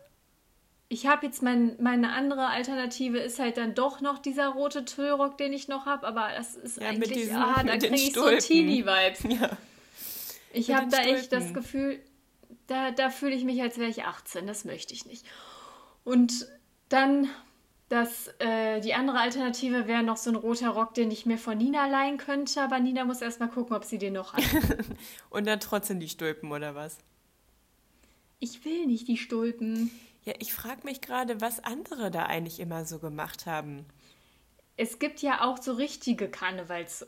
[0.88, 5.38] Ich habe jetzt mein, meine andere Alternative ist halt dann doch noch dieser rote Tüllrock,
[5.38, 8.22] den ich noch habe, aber das ist Ja, eigentlich, diesen- ah, da kriege ich so
[8.22, 8.40] Stulpen.
[8.40, 9.24] Teenie-Vibes.
[9.40, 9.50] Ja.
[10.52, 11.54] Ich habe da echt das Stulpen.
[11.54, 12.00] Gefühl,
[12.68, 14.48] da, da fühle ich mich, als wäre ich 18.
[14.48, 15.26] Das möchte ich nicht.
[16.04, 16.48] Und
[16.90, 17.30] dann
[17.90, 21.58] das, äh, die andere Alternative wäre noch so ein roter Rock, den ich mir von
[21.58, 22.62] Nina leihen könnte.
[22.62, 24.44] Aber Nina muss erstmal gucken, ob sie den noch hat.
[25.32, 27.00] Und dann trotzdem die Stulpen, oder was?
[28.40, 29.92] Ich will nicht die Stulpen.
[30.24, 33.86] Ja, ich frage mich gerade, was andere da eigentlich immer so gemacht haben.
[34.78, 37.08] Es gibt ja auch so richtige Karnevals.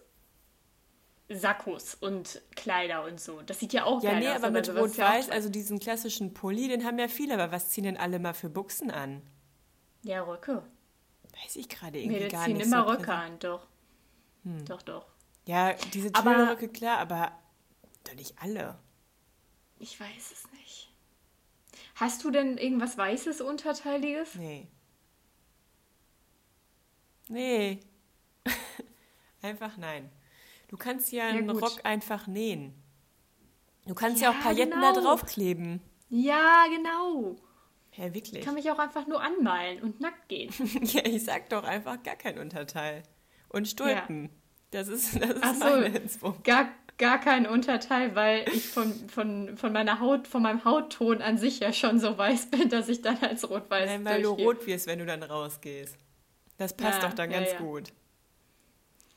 [1.35, 3.41] Sakkos und Kleider und so.
[3.41, 4.35] Das sieht ja auch Ja, geil nee, aus.
[4.37, 7.33] aber mit sowas ist ja auch- Rot-Weiß, also diesen klassischen Pulli, den haben ja viele,
[7.35, 9.21] aber was ziehen denn alle mal für Buchsen an?
[10.03, 10.63] Ja, Röcke.
[11.43, 12.65] Weiß ich gerade irgendwie Mädels gar ziehen nicht.
[12.65, 13.67] immer so Röcke an, doch.
[14.67, 15.05] Doch, doch.
[15.45, 17.31] Ja, diese Aber- Tüllröcke, klar, aber
[18.03, 18.77] doch nicht alle.
[19.79, 20.91] Ich weiß es nicht.
[21.95, 24.35] Hast du denn irgendwas Weißes, Unterteiliges?
[24.35, 24.67] Nee.
[27.27, 27.79] Nee.
[29.41, 30.11] einfach nein.
[30.71, 31.62] Du kannst ja Ja, einen gut.
[31.62, 32.73] Rock einfach nähen.
[33.86, 34.93] Du kannst ja, Ja, auch Pailletten genau.
[34.93, 35.81] da draufkleben.
[36.10, 37.36] Ja, genau.
[37.95, 38.43] Ja, Ich wirklich.
[38.45, 40.51] kann mich auch einfach nur anmalen und nackt gehen.
[40.84, 43.03] Ja, ich sag doch einfach gar kein Unterteil.
[43.49, 44.29] Und Stulpen.
[44.71, 45.65] Das ist, das ist Ach so.
[45.65, 46.36] meine Info.
[46.43, 51.38] Gar, gar kein Unterteil, weil ich von, von, von meiner Haut, von meinem Hautton an
[51.38, 54.45] sich ja schon so weiß bin, dass ich dann als rot-weiß Nein, weil du durchgehe.
[54.47, 55.97] rot wirst, wenn du dann rausgehst.
[56.57, 57.57] Das passt Ja, doch dann ja, ganz ja.
[57.57, 57.91] gut.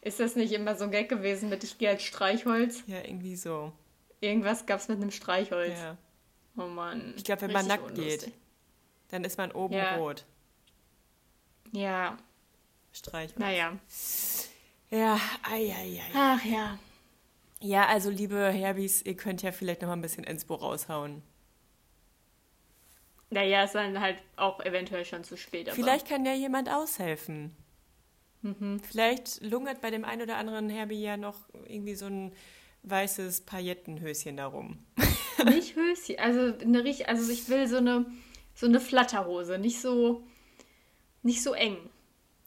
[0.04, 2.82] Ist das nicht immer so ein Gag gewesen mit ich gehe als Streichholz?
[2.86, 3.72] Ja, irgendwie so.
[4.20, 5.78] Irgendwas gab's mit einem Streichholz.
[5.78, 5.96] Ja.
[6.56, 7.14] Oh Mann.
[7.16, 8.24] Ich glaube, wenn man nackt unlustig.
[8.26, 8.34] geht,
[9.08, 9.96] dann ist man oben Ja.
[9.96, 10.24] rot.
[11.72, 12.16] Ja,
[12.92, 13.34] Streich.
[13.36, 13.76] naja.
[14.90, 16.12] Ja, ei, ei, ei.
[16.14, 16.78] Ach ja.
[17.60, 21.22] Ja, also liebe Herbies, ihr könnt ja vielleicht noch mal ein bisschen Inspo raushauen.
[23.30, 25.70] Naja, ist dann halt auch eventuell schon zu spät.
[25.72, 27.56] Vielleicht kann ja jemand aushelfen.
[28.44, 28.78] Mhm.
[28.80, 32.32] Vielleicht lungert bei dem einen oder anderen Herbie ja noch irgendwie so ein
[32.82, 34.84] weißes Paillettenhöschen darum.
[35.46, 36.18] nicht Höschen.
[36.18, 38.04] Also, eine, richt- also ich will so eine,
[38.54, 39.58] so eine Flatterhose.
[39.58, 40.26] Nicht so,
[41.22, 41.78] nicht so eng.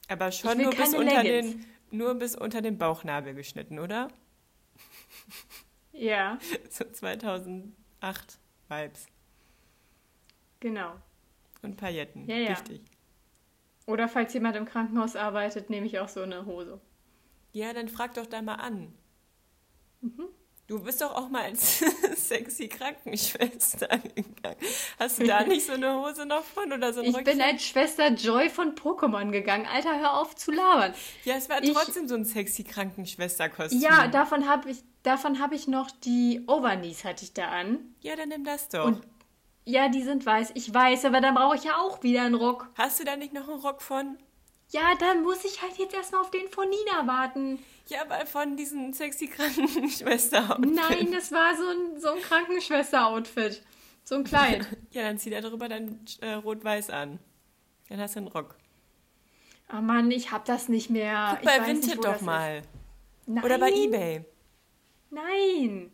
[0.06, 1.52] Aber schon nur bis, unter Leggings.
[1.56, 4.08] den, nur bis unter den Bauchnabel geschnitten, oder?
[5.92, 6.38] Ja,
[6.70, 7.72] So 2008
[8.68, 9.06] Vibes.
[10.60, 10.94] genau.
[11.62, 12.26] Und Pailletten.
[12.28, 12.50] Ja, ja.
[12.50, 12.82] Wichtig.
[13.88, 16.78] Oder falls jemand im Krankenhaus arbeitet, nehme ich auch so eine Hose.
[17.52, 18.92] Ja, dann frag doch da mal an.
[20.02, 20.28] Mhm.
[20.66, 21.78] Du bist doch auch mal als
[22.28, 24.58] sexy Krankenschwester gegangen.
[24.98, 27.38] Hast du da nicht so eine Hose noch von oder so ein Ich Röckchen?
[27.38, 29.64] bin als Schwester Joy von Pokémon gegangen.
[29.64, 30.92] Alter, hör auf zu labern.
[31.24, 33.80] ja, es war ich- trotzdem so ein sexy Krankenschwesterkostüm.
[33.80, 37.78] Ja, davon habe ich, davon hab ich noch die Overknees hatte ich da an.
[38.02, 38.84] Ja, dann nimm das doch.
[38.84, 39.02] Und-
[39.68, 40.52] Ja, die sind weiß.
[40.54, 42.70] Ich weiß, aber dann brauche ich ja auch wieder einen Rock.
[42.74, 44.16] Hast du da nicht noch einen Rock von?
[44.70, 47.58] Ja, dann muss ich halt jetzt erstmal auf den von Nina warten.
[47.88, 50.58] Ja, aber von diesen sexy Krankenschwester.
[50.60, 53.62] Nein, das war so ein, so ein Krankenschwester-Outfit.
[54.04, 54.66] So ein Kleid.
[54.92, 57.18] Ja, dann zieh da drüber dein äh, Rot-Weiß an.
[57.90, 58.56] Dann hast du einen Rock.
[59.70, 61.32] Oh Mann, ich hab das nicht mehr.
[61.32, 62.60] Guck ich bei Vinted doch mal.
[62.60, 62.68] Ist.
[63.26, 64.24] Nein, Oder bei Ebay.
[65.10, 65.92] Nein.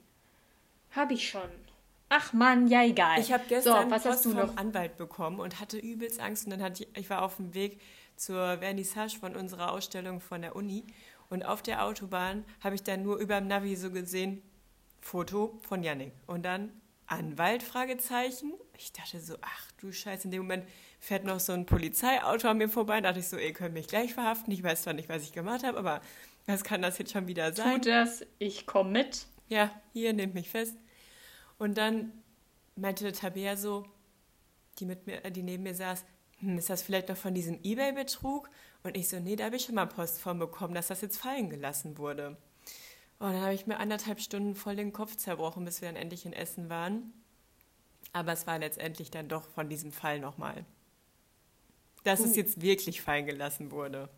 [0.95, 1.64] Hab ich schon.
[2.09, 3.19] Ach Mann, ja egal.
[3.21, 4.57] Ich habe gestern so, was Post hast du vom noch?
[4.57, 6.45] Anwalt bekommen und hatte übelst Angst.
[6.45, 7.81] Und dann hatte ich, ich war auf dem Weg
[8.17, 10.85] zur Vernissage von unserer Ausstellung von der Uni.
[11.31, 14.43] Und auf der Autobahn habe ich dann nur über dem Navi so gesehen,
[15.01, 16.13] Foto von Yannick.
[16.27, 16.71] Und dann
[17.07, 18.53] Anwalt, Fragezeichen.
[18.79, 20.65] Ich dachte so, ach du Scheiße, in dem Moment
[21.01, 23.01] fährt noch so ein Polizeiauto an mir vorbei.
[23.01, 24.53] Da dachte ich so, ihr könnt mich gleich verhaften.
[24.53, 26.01] Ich weiß zwar nicht, was ich gemacht habe, aber
[26.47, 27.75] was kann das jetzt schon wieder sein?
[27.75, 29.27] Tut das, ich komm mit.
[29.49, 30.77] ja, hier, nehmt mich fest.
[31.65, 32.13] Und dann
[32.77, 33.87] meinte Tabea so,
[34.79, 36.05] die, mit mir, äh, die neben mir saß,
[36.41, 38.51] hm, ist das vielleicht noch von diesem Ebay-Betrug?
[38.83, 41.17] Und ich so, nee, da habe ich schon mal Post von bekommen, dass das jetzt
[41.17, 42.37] fallen gelassen wurde.
[43.19, 46.27] Und dann habe ich mir anderthalb Stunden voll den Kopf zerbrochen, bis wir dann endlich
[46.27, 47.15] in Essen waren.
[48.13, 50.67] Aber es war letztendlich dann doch von diesem Fall nochmal.
[52.03, 52.41] Dass es Uh.
[52.41, 54.11] jetzt wirklich fallen gelassen wurde.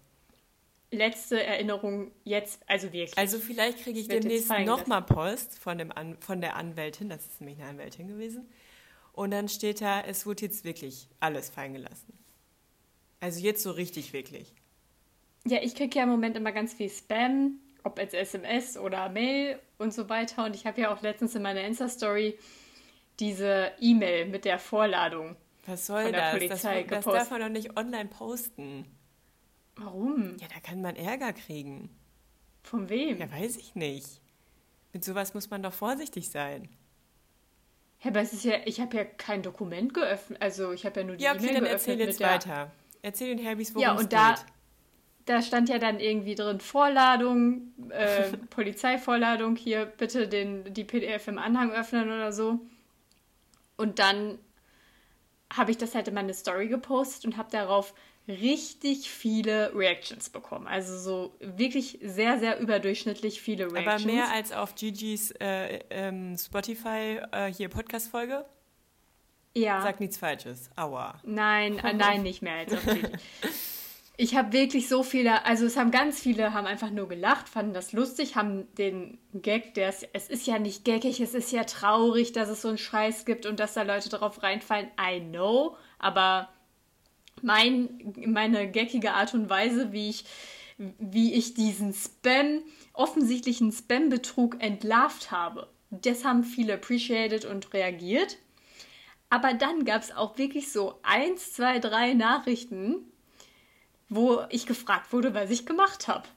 [0.91, 3.19] Letzte Erinnerung jetzt, also wirklich.
[3.19, 7.27] Also vielleicht kriege ich jetzt demnächst nochmal Post von, dem An von der Anwältin, das
[7.27, 8.49] ist nämlich eine Anwältin gewesen.
[9.13, 12.17] Und dann steht da, es wurde jetzt wirklich alles fallen gelassen.
[13.19, 14.53] Also jetzt so richtig wirklich.
[15.47, 19.59] Ja, ich kriege ja im Moment immer ganz viel Spam, ob als SMS oder Mail
[19.79, 20.45] und so weiter.
[20.45, 22.39] Und ich habe ja auch letztens in meiner Insta-Story
[23.19, 25.37] diese E-Mail mit der Vorladung.
[25.67, 26.33] Was soll Von der das?
[26.33, 26.91] Polizei das?
[26.91, 27.15] Das gepostet.
[27.15, 28.85] darf man doch nicht online posten.
[29.77, 30.37] Warum?
[30.41, 31.91] Ja, da kann man Ärger kriegen.
[32.63, 33.19] Von wem?
[33.19, 34.21] Ja, weiß ich nicht.
[34.93, 36.69] Mit sowas muss man doch vorsichtig sein.
[38.03, 40.41] Ja, aber es ist ja, ich habe ja kein Dokument geöffnet.
[40.43, 42.71] Also ich habe ja nur die Ja, okay, E-Mail dann erzähl jetzt weiter.
[43.03, 44.45] Erzähl den Herbis, worum Ja, es und da, geht.
[45.27, 51.39] da stand ja dann irgendwie drin Vorladung, äh, Polizeivorladung, hier bitte den, die PDF im
[51.39, 52.61] Anhang öffnen oder so.
[53.77, 54.39] Und dann
[55.53, 57.95] habe ich das halt in meine Story gepostet und habe darauf
[58.29, 60.67] richtig viele Reactions bekommen.
[60.67, 64.05] Also so wirklich sehr, sehr überdurchschnittlich viele Aber Reactions.
[64.05, 68.45] mehr als auf Gigi's äh, ähm, Spotify äh, hier Podcast-Folge?
[69.55, 69.81] Ja.
[69.81, 70.71] Sag nichts Falsches.
[70.77, 71.21] Aua.
[71.25, 73.07] Nein, äh, nein, nicht mehr als auf Gigi.
[74.19, 77.75] Ich habe wirklich so viele, also es haben ganz viele, haben einfach nur gelacht, fanden
[77.75, 81.65] das lustig, haben den Gag, der ist, es ist ja nicht gaggig, es ist ja
[81.65, 84.89] traurig, dass es so einen Scheiß gibt und dass da Leute drauf reinfallen.
[84.99, 86.49] I know, aber
[87.43, 90.25] mein, meine gaggige Art und Weise, wie ich,
[90.79, 98.39] wie ich diesen Spam, offensichtlichen Spam-Betrug entlarvt habe, das haben viele appreciated und reagiert.
[99.31, 102.97] Aber dann gab es auch wirklich so eins, zwei, drei Nachrichten,
[104.09, 106.29] wo ich gefragt wurde, was ich gemacht habe.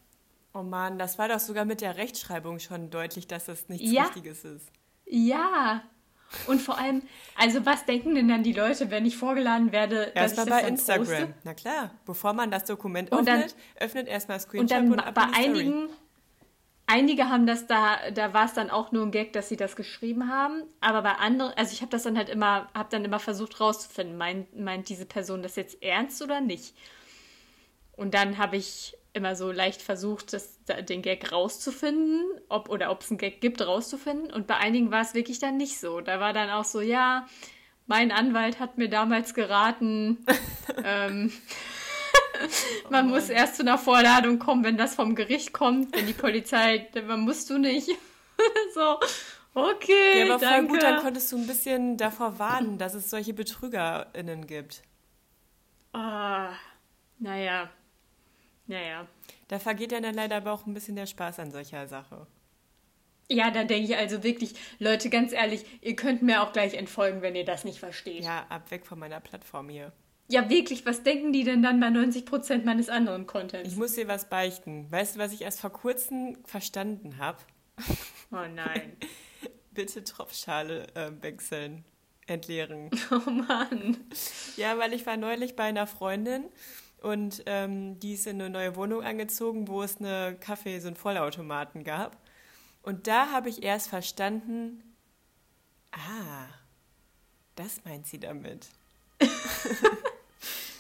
[0.54, 4.04] Oh Mann, das war doch sogar mit der Rechtschreibung schon deutlich, dass das nichts Ja.
[4.06, 4.68] Richtiges ist.
[5.06, 5.84] Ja.
[6.48, 7.02] Und vor allem,
[7.36, 10.68] also was denken denn dann die Leute, wenn ich vorgeladen werde, dass ich Erstmal bei
[10.68, 11.06] Instagram.
[11.06, 11.34] Poste?
[11.44, 15.14] Na klar, bevor man das Dokument Und dann- öffnet, öffnet erstmal Und Screenshot dann und
[15.16, 15.90] bei einigen,
[16.86, 19.76] einige haben das da, da war es dann auch nur ein Gag, dass sie das
[19.76, 20.64] geschrieben haben.
[20.82, 24.16] Aber bei anderen, also ich habe das dann halt immer, habe dann immer versucht rauszufinden,
[24.18, 26.76] meint, meint diese Person das jetzt ernst oder nicht?
[27.94, 33.02] Und dann habe ich immer so leicht versucht, das, den Gag rauszufinden, ob oder ob
[33.02, 34.32] es einen Gag gibt, rauszufinden.
[34.32, 36.02] Und bei einigen war es wirklich dann nicht so.
[36.02, 37.28] Da war dann auch so, ja,
[37.88, 40.24] mein Anwalt hat mir damals geraten,
[40.84, 41.32] ähm,
[42.90, 46.88] man muss erst zu einer Vorladung kommen, wenn das vom Gericht kommt, wenn die Polizei,
[46.94, 47.90] dann musst du nicht.
[48.74, 49.00] so,
[49.54, 50.68] okay, Ja, aber voll danke.
[50.68, 54.84] gut, dann konntest du ein bisschen davor warnen, dass es solche BetrügerInnen gibt.
[55.94, 56.54] ah,
[57.20, 57.70] naja,
[58.70, 59.08] naja.
[59.50, 62.28] Da vergeht ja dann leider aber auch ein bisschen der Spaß an solcher Sache.
[63.32, 67.22] Ja, da denke ich also wirklich, Leute, ganz ehrlich, ihr könnt mir auch gleich entfolgen,
[67.22, 68.24] wenn ihr das nicht versteht.
[68.24, 69.92] Ja, Ja, ab weg von meiner Plattform hier.
[70.30, 73.70] wirklich, was denken die denn dann bei 90% meines anderen Contents?
[73.70, 74.92] Ich muss dir was beichten.
[74.92, 77.38] Weißt du, was ich erst vor kurzem verstanden habe?
[78.32, 78.98] Oh nein.
[79.72, 81.86] Bitte Tropfschale äh, wechseln,
[82.26, 82.90] entleeren.
[83.12, 83.98] Oh Mann.
[84.58, 86.46] Ja, weil ich war neulich bei einer Freundin
[87.02, 90.96] und ähm, die ist in eine neue Wohnung angezogen, wo es eine Kaffee, so einen
[90.96, 92.18] Vollautomaten gab.
[92.82, 94.84] Und da habe ich erst verstanden,
[95.92, 96.48] ah,
[97.56, 98.68] das meint sie damit.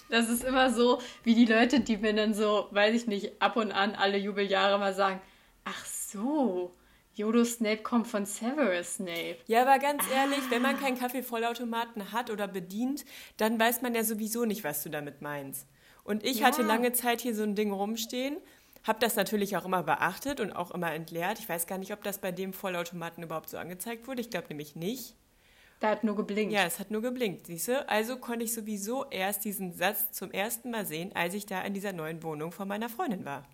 [0.09, 3.55] Das ist immer so, wie die Leute, die mir dann so, weiß ich nicht, ab
[3.57, 5.21] und an alle Jubeljahre mal sagen,
[5.65, 6.73] ach so,
[7.13, 9.37] Yodo Snape kommt von Severus Snape.
[9.45, 13.05] Ja, aber ganz ehrlich, wenn man keinen Kaffeevollautomaten hat oder bedient,
[13.37, 15.67] dann weiß man ja sowieso nicht, was du damit meinst.
[16.09, 16.47] Und ich Ja.
[16.47, 18.37] hatte lange Zeit hier so ein Ding rumstehen,
[18.83, 21.37] habe das natürlich auch immer beachtet und auch immer entleert.
[21.37, 24.21] Ich weiß gar nicht, ob das bei dem Vollautomaten überhaupt so angezeigt wurde.
[24.21, 25.15] Ich glaube nämlich nicht.
[25.79, 26.51] Da hat nur geblinkt.
[26.51, 27.87] Ja, es hat nur geblinkt, siehst du?
[27.87, 31.75] Also konnte ich sowieso erst diesen Satz zum ersten Mal sehen, als ich da in
[31.75, 33.45] dieser neuen Wohnung von meiner Freundin war.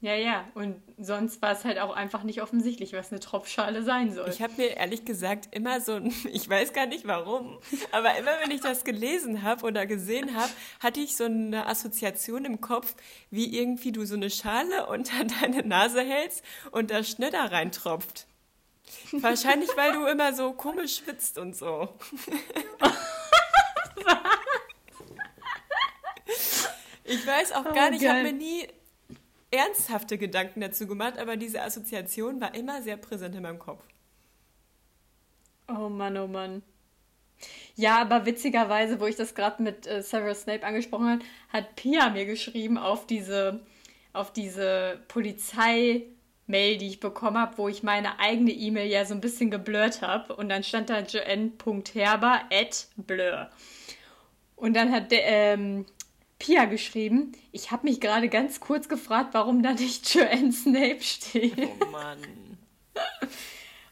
[0.00, 0.48] Ja, ja.
[0.54, 4.28] Und sonst war es halt auch einfach nicht offensichtlich, was eine Tropfschale sein soll.
[4.30, 7.58] Ich habe mir ehrlich gesagt immer so ein, ich weiß gar nicht warum,
[7.92, 12.44] aber immer wenn ich das gelesen habe oder gesehen habe, hatte ich so eine Assoziation
[12.46, 12.94] im Kopf,
[13.30, 18.26] wie irgendwie du so eine Schale unter deine Nase hältst und da Schnitter reintropft.
[19.12, 21.88] Wahrscheinlich, weil du immer so komisch schwitzt und so.
[27.04, 28.68] Ich weiß auch gar Oh, nicht, ich habe mir nie
[29.50, 33.82] ernsthafte Gedanken dazu gemacht, aber diese Assoziation war immer sehr präsent in meinem Kopf.
[35.68, 36.62] Oh Mann, oh Mann.
[37.74, 42.10] Ja, aber witzigerweise, wo ich das gerade mit äh, Severus Snape angesprochen habe, hat Pia
[42.10, 43.60] mir geschrieben auf diese,
[44.12, 49.20] auf diese Polizei-Mail, die ich bekommen habe, wo ich meine eigene E-Mail ja so ein
[49.20, 50.36] bisschen geblurrt habe.
[50.36, 53.48] Und dann stand da joanne.herber at blur.
[54.56, 55.86] Und dann hat der, ähm,
[56.40, 61.54] Pia geschrieben, ich habe mich gerade ganz kurz gefragt, warum da nicht Joanne Snape steht.
[61.80, 62.18] Oh Mann.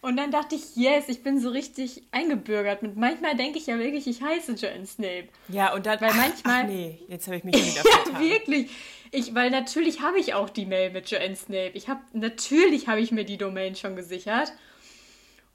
[0.00, 2.82] Und dann dachte ich, yes, ich bin so richtig eingebürgert.
[2.82, 5.28] Mit manchmal denke ich ja wirklich, ich heiße Joanne Snape.
[5.48, 6.00] Ja, und dann.
[6.00, 7.82] Weil manchmal- Ach nee, jetzt habe ich mich wieder
[8.12, 8.70] Ja, wirklich.
[9.10, 11.72] Ich, weil natürlich habe ich auch die Mail mit Joanne Snape.
[11.74, 14.52] Ich habe natürlich habe ich mir die Domain schon gesichert.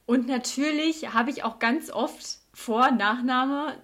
[0.06, 2.22] Und natürlich habe ich auch ganz oft
[2.54, 3.78] Vor-, Nachname,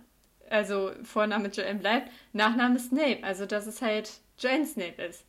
[0.49, 3.23] also Vorname Joanne bleibt, Nachname Snape.
[3.23, 5.25] Also dass es halt Joanne Snape ist.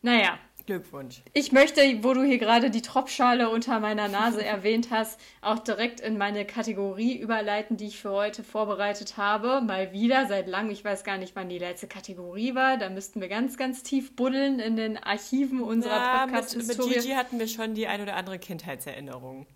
[0.00, 0.38] Naja,
[0.68, 1.22] Glückwunsch.
[1.32, 6.00] ich möchte, wo du hier gerade die Tropfschale unter meiner Nase erwähnt hast, auch direkt
[6.00, 9.62] in meine Kategorie überleiten, die ich für heute vorbereitet habe.
[9.62, 12.76] Mal wieder, seit langem, ich weiß gar nicht, wann die letzte Kategorie war.
[12.76, 16.94] Da müssten wir ganz, ganz tief buddeln in den Archiven unserer Ja, mit, mit Podcast-Historie.
[16.94, 19.46] Gigi hatten wir schon die ein oder andere Kindheitserinnerung.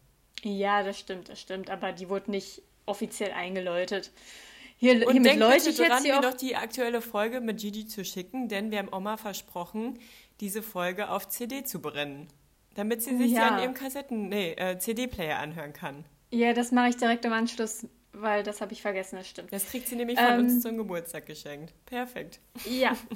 [0.42, 1.70] Ja, das stimmt, das stimmt.
[1.70, 4.12] Aber die wurde nicht offiziell eingeläutet.
[4.76, 8.05] Hier, Und hiermit läute ich jetzt hier mir noch die aktuelle Folge mit Gigi zu
[8.05, 9.99] schicken, denn wir haben Oma versprochen,
[10.41, 12.26] diese Folge auf CD zu brennen.
[12.74, 13.49] Damit sie sich Ja.
[13.49, 16.05] an ihrem Kassetten, nee, äh, CD-Player anhören kann.
[16.30, 19.53] Ja, das mache ich direkt im Anschluss, weil das habe ich vergessen, das stimmt.
[19.53, 21.72] Das kriegt sie nämlich von Ähm, uns zum Geburtstag geschenkt.
[21.87, 22.41] Perfekt.
[22.64, 22.97] Ja.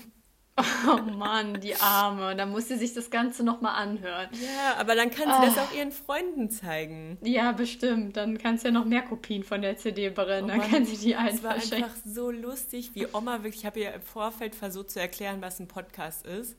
[0.89, 2.35] Oh Mann, die Arme.
[2.37, 4.29] Da muss sie sich das Ganze nochmal anhören.
[4.33, 7.19] Ja, aber dann kann sie das auch ihren Freunden zeigen.
[7.23, 8.17] Ja, bestimmt.
[8.17, 10.45] Dann kannst du ja noch mehr Kopien von der CD brennen.
[10.45, 11.85] Oh dann kann sie die Es allen war verschenken.
[11.85, 15.61] einfach so lustig, wie Oma wirklich, ich habe ihr im Vorfeld versucht zu erklären, was
[15.61, 16.57] ein Podcast ist.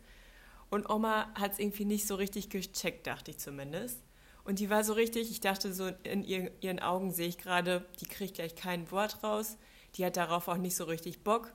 [0.69, 4.03] Und Oma hat es irgendwie nicht so richtig gecheckt, dachte ich zumindest.
[4.43, 7.85] Und die war so richtig, ich dachte so, in ihr, ihren Augen sehe ich gerade,
[7.99, 9.57] die kriegt gleich kein Wort raus.
[9.95, 11.51] Die hat darauf auch nicht so richtig Bock.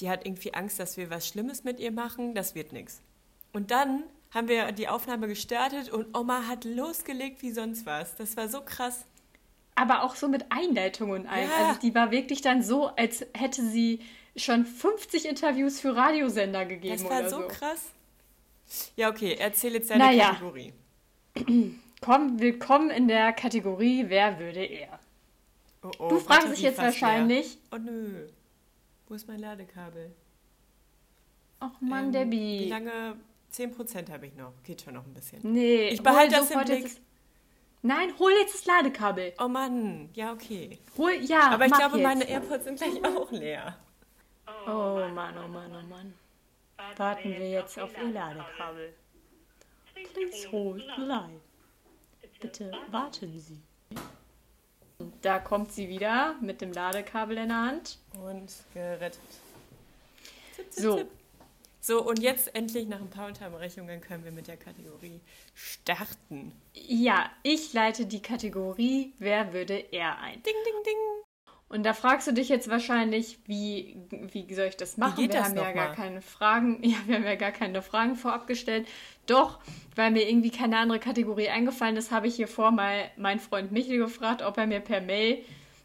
[0.00, 2.34] Die hat irgendwie Angst, dass wir was Schlimmes mit ihr machen.
[2.34, 3.00] Das wird nichts.
[3.52, 8.16] Und dann haben wir die Aufnahme gestartet und Oma hat losgelegt wie sonst was.
[8.16, 9.04] Das war so krass.
[9.76, 11.48] Aber auch so mit Einleitung und allem.
[11.48, 11.68] Ja.
[11.68, 14.00] Also die war wirklich dann so, als hätte sie
[14.36, 17.48] schon 50 Interviews für Radiosender gegeben Das war so so.
[17.48, 17.90] krass.
[18.96, 20.30] Ja, okay, erzähl jetzt deine Naja.
[20.30, 20.72] Kategorie.
[22.00, 24.98] Komm, willkommen in der Kategorie Wer würde er?
[25.82, 28.26] Oh, oh, Du fragst dich jetzt wahrscheinlich, Oh nö.
[29.08, 30.14] Wo ist mein Ladekabel?
[31.60, 32.60] ach Mann, Ähm, Debbie.
[32.64, 33.16] Wie lange?
[33.52, 34.52] 10% habe ich noch.
[34.64, 35.40] Geht schon noch ein bisschen.
[35.42, 36.90] Nee, Ich behalte das im Blick.
[37.82, 39.34] Nein, hol jetzt das Ladekabel.
[39.38, 40.78] Oh Mann, ja, okay.
[40.98, 42.04] Hol, ja, Aber ich glaube, jetzt.
[42.04, 43.76] meine AirPods sind gleich auch leer.
[44.66, 46.14] Oh Mann, oh Mann, oh Mann.
[46.96, 48.94] Warten wir jetzt auf ihr Ladekabel.
[50.12, 51.40] Please hold the line.
[52.40, 53.60] Bitte warten Sie.
[55.22, 57.98] Da kommt sie wieder mit dem Ladekabel in der Hand.
[58.22, 59.20] Und gerettet.
[60.54, 60.96] Zip, zip, So.
[60.98, 61.08] zip.
[61.80, 65.20] So, und jetzt endlich nach ein paar Unterbrechungen können wir mit der Kategorie
[65.54, 66.52] starten.
[66.72, 70.42] Ja, ich leite die Kategorie Wer würde er ein?
[70.42, 71.23] Ding, ding, ding.
[71.74, 73.96] Und da fragst du dich jetzt wahrscheinlich, wie,
[74.30, 75.18] wie soll ich das machen?
[75.18, 75.94] wir das haben ja noch gar mal?
[75.96, 76.78] keine Fragen.
[76.84, 78.86] Ja, wir haben ja gar keine Fragen vorab gestellt.
[79.26, 79.58] Doch,
[79.96, 83.72] weil mir irgendwie keine andere Kategorie eingefallen ist, habe ich hier vor mal meinen Freund
[83.72, 85.38] Michel gefragt, ob er mir per Mail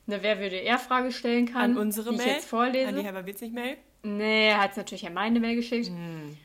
[0.05, 2.27] eine Wer würde er Frage stellen kann, An unsere die Mail?
[2.27, 2.87] ich jetzt vorlese.
[2.89, 3.77] An die Herr nicht Mail?
[4.03, 5.87] Nee, er hat es natürlich an meine Mail geschickt.
[5.87, 6.37] Hm.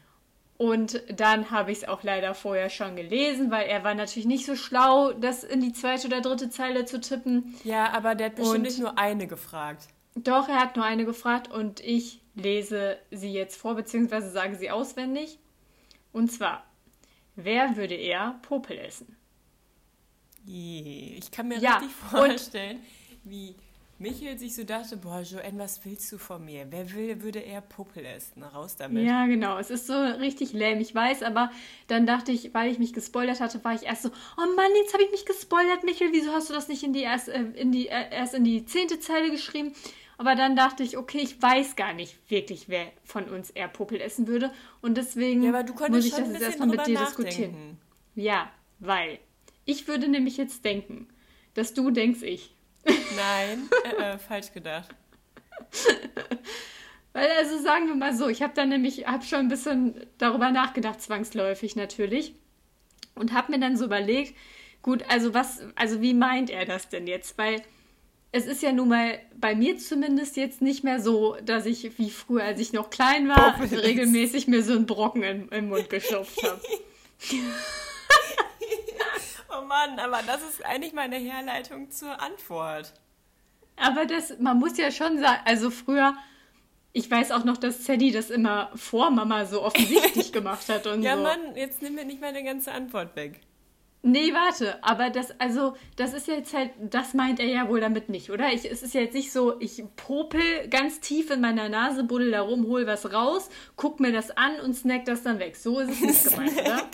[0.56, 4.46] Und dann habe ich es auch leider vorher schon gelesen, weil er war natürlich nicht
[4.46, 7.54] so schlau, das in die zweite oder dritte Zeile zu tippen.
[7.64, 9.88] Ja, aber der hat bestimmt Und- nicht nur eine gefragt.
[10.14, 14.70] Doch, er hat nur eine gefragt und ich lese sie jetzt vor, beziehungsweise sage sie
[14.70, 15.40] auswendig.
[16.12, 16.64] Und zwar,
[17.34, 19.16] wer würde eher Popel essen?
[20.46, 22.80] Ich kann mir Ja, richtig vorstellen,
[23.24, 23.56] wie
[23.98, 26.66] Michael sich so dachte, boah, Joanne, was willst du von mir?
[26.70, 28.42] Wer will, würde eher Puppel essen?
[28.42, 29.06] Raus damit.
[29.06, 29.58] Ja, genau.
[29.58, 31.50] Es ist so richtig lame, ich weiß, aber
[31.86, 34.92] dann dachte ich, weil ich mich gespoilert hatte, war ich erst so, oh Mann, jetzt
[34.92, 37.72] habe ich mich gespoilert, Michael, wieso hast du das nicht in die erst, äh, in
[37.72, 39.72] die, äh, erst in die zehnte Zeile geschrieben?
[40.16, 44.00] Aber dann dachte ich, okay, ich weiß gar nicht wirklich, wer von uns eher Popel
[44.00, 44.52] essen würde.
[44.80, 47.24] Und deswegen Ja, aber du muss ich das jetzt erstmal mit dir nachdenken.
[47.24, 47.78] diskutieren.
[48.14, 49.18] Ja, weil
[49.64, 51.08] ich würde nämlich jetzt denken,
[51.54, 52.53] dass du denkst ich.
[52.84, 54.90] Nein, äh, äh, falsch gedacht.
[57.12, 60.50] Weil, also sagen wir mal so, ich habe dann nämlich, habe schon ein bisschen darüber
[60.50, 62.34] nachgedacht, zwangsläufig natürlich.
[63.14, 64.34] Und habe mir dann so überlegt,
[64.82, 67.38] gut, also was, also wie meint er das denn jetzt?
[67.38, 67.62] Weil
[68.32, 72.10] es ist ja nun mal bei mir zumindest jetzt nicht mehr so, dass ich wie
[72.10, 76.42] früher, als ich noch klein war, regelmäßig mir so einen Brocken im, im Mund geschopft
[76.42, 76.60] habe.
[79.56, 82.92] Oh Mann, aber das ist eigentlich meine Herleitung zur Antwort.
[83.76, 86.14] Aber das, man muss ja schon sagen, also früher,
[86.92, 91.02] ich weiß auch noch, dass Sadie das immer vor Mama so offensichtlich gemacht hat und
[91.02, 91.22] Ja, so.
[91.22, 93.40] Mann, jetzt nimm mir nicht meine ganze Antwort weg.
[94.06, 98.10] Nee, warte, aber das, also, das ist jetzt halt, das meint er ja wohl damit
[98.10, 98.52] nicht, oder?
[98.52, 102.30] Ich, es ist ja jetzt nicht so, ich popel ganz tief in meiner Nase, buddel
[102.30, 105.56] da rum, hol was raus, guck mir das an und snack das dann weg.
[105.56, 106.90] So ist es nicht gemeint, oder?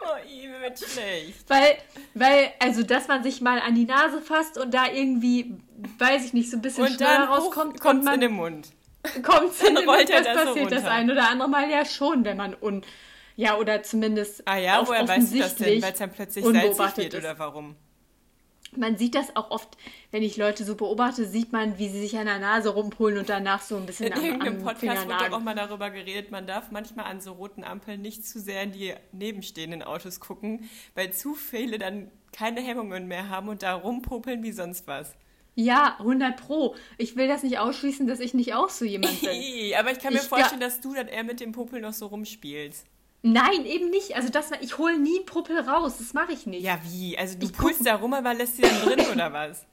[0.00, 1.48] Oh, ihm wird schlecht.
[1.48, 1.76] Weil,
[2.14, 5.56] weil, also, dass man sich mal an die Nase fasst und da irgendwie,
[5.98, 8.68] weiß ich nicht, so ein bisschen Und schneller rauskommt, kommt man in den Mund.
[9.22, 10.90] kommt's in den Mund, das das so passiert das runter.
[10.92, 12.82] ein oder andere Mal ja schon, wenn man un,
[13.36, 15.82] ja, oder zumindest Ah ja, woher weißt du das denn?
[15.82, 17.20] Weil es dann plötzlich salzig wird ist.
[17.20, 17.76] oder warum?
[18.76, 19.76] Man sieht das auch oft,
[20.10, 23.28] wenn ich Leute so beobachte, sieht man, wie sie sich an der Nase rumholen und
[23.28, 26.46] danach so ein bisschen In am, irgendeinem am Podcast wurde auch mal darüber geredet, man
[26.46, 31.12] darf manchmal an so roten Ampeln nicht zu sehr in die nebenstehenden Autos gucken, weil
[31.12, 35.14] zu viele dann keine Hemmungen mehr haben und da rumpopeln wie sonst was.
[35.56, 36.74] Ja, 100 pro.
[36.98, 39.30] Ich will das nicht ausschließen, dass ich nicht auch so jemand bin.
[39.78, 42.06] Aber ich kann mir Ich- vorstellen, dass du dann eher mit dem Popel noch so
[42.06, 42.86] rumspielst.
[43.26, 44.16] Nein, eben nicht.
[44.16, 45.96] Also das, ich hole nie Puppel raus.
[45.96, 46.62] Das mache ich nicht.
[46.62, 47.16] Ja, wie?
[47.16, 49.64] Also du pulst da rum, aber lässt sie dann drin oder was?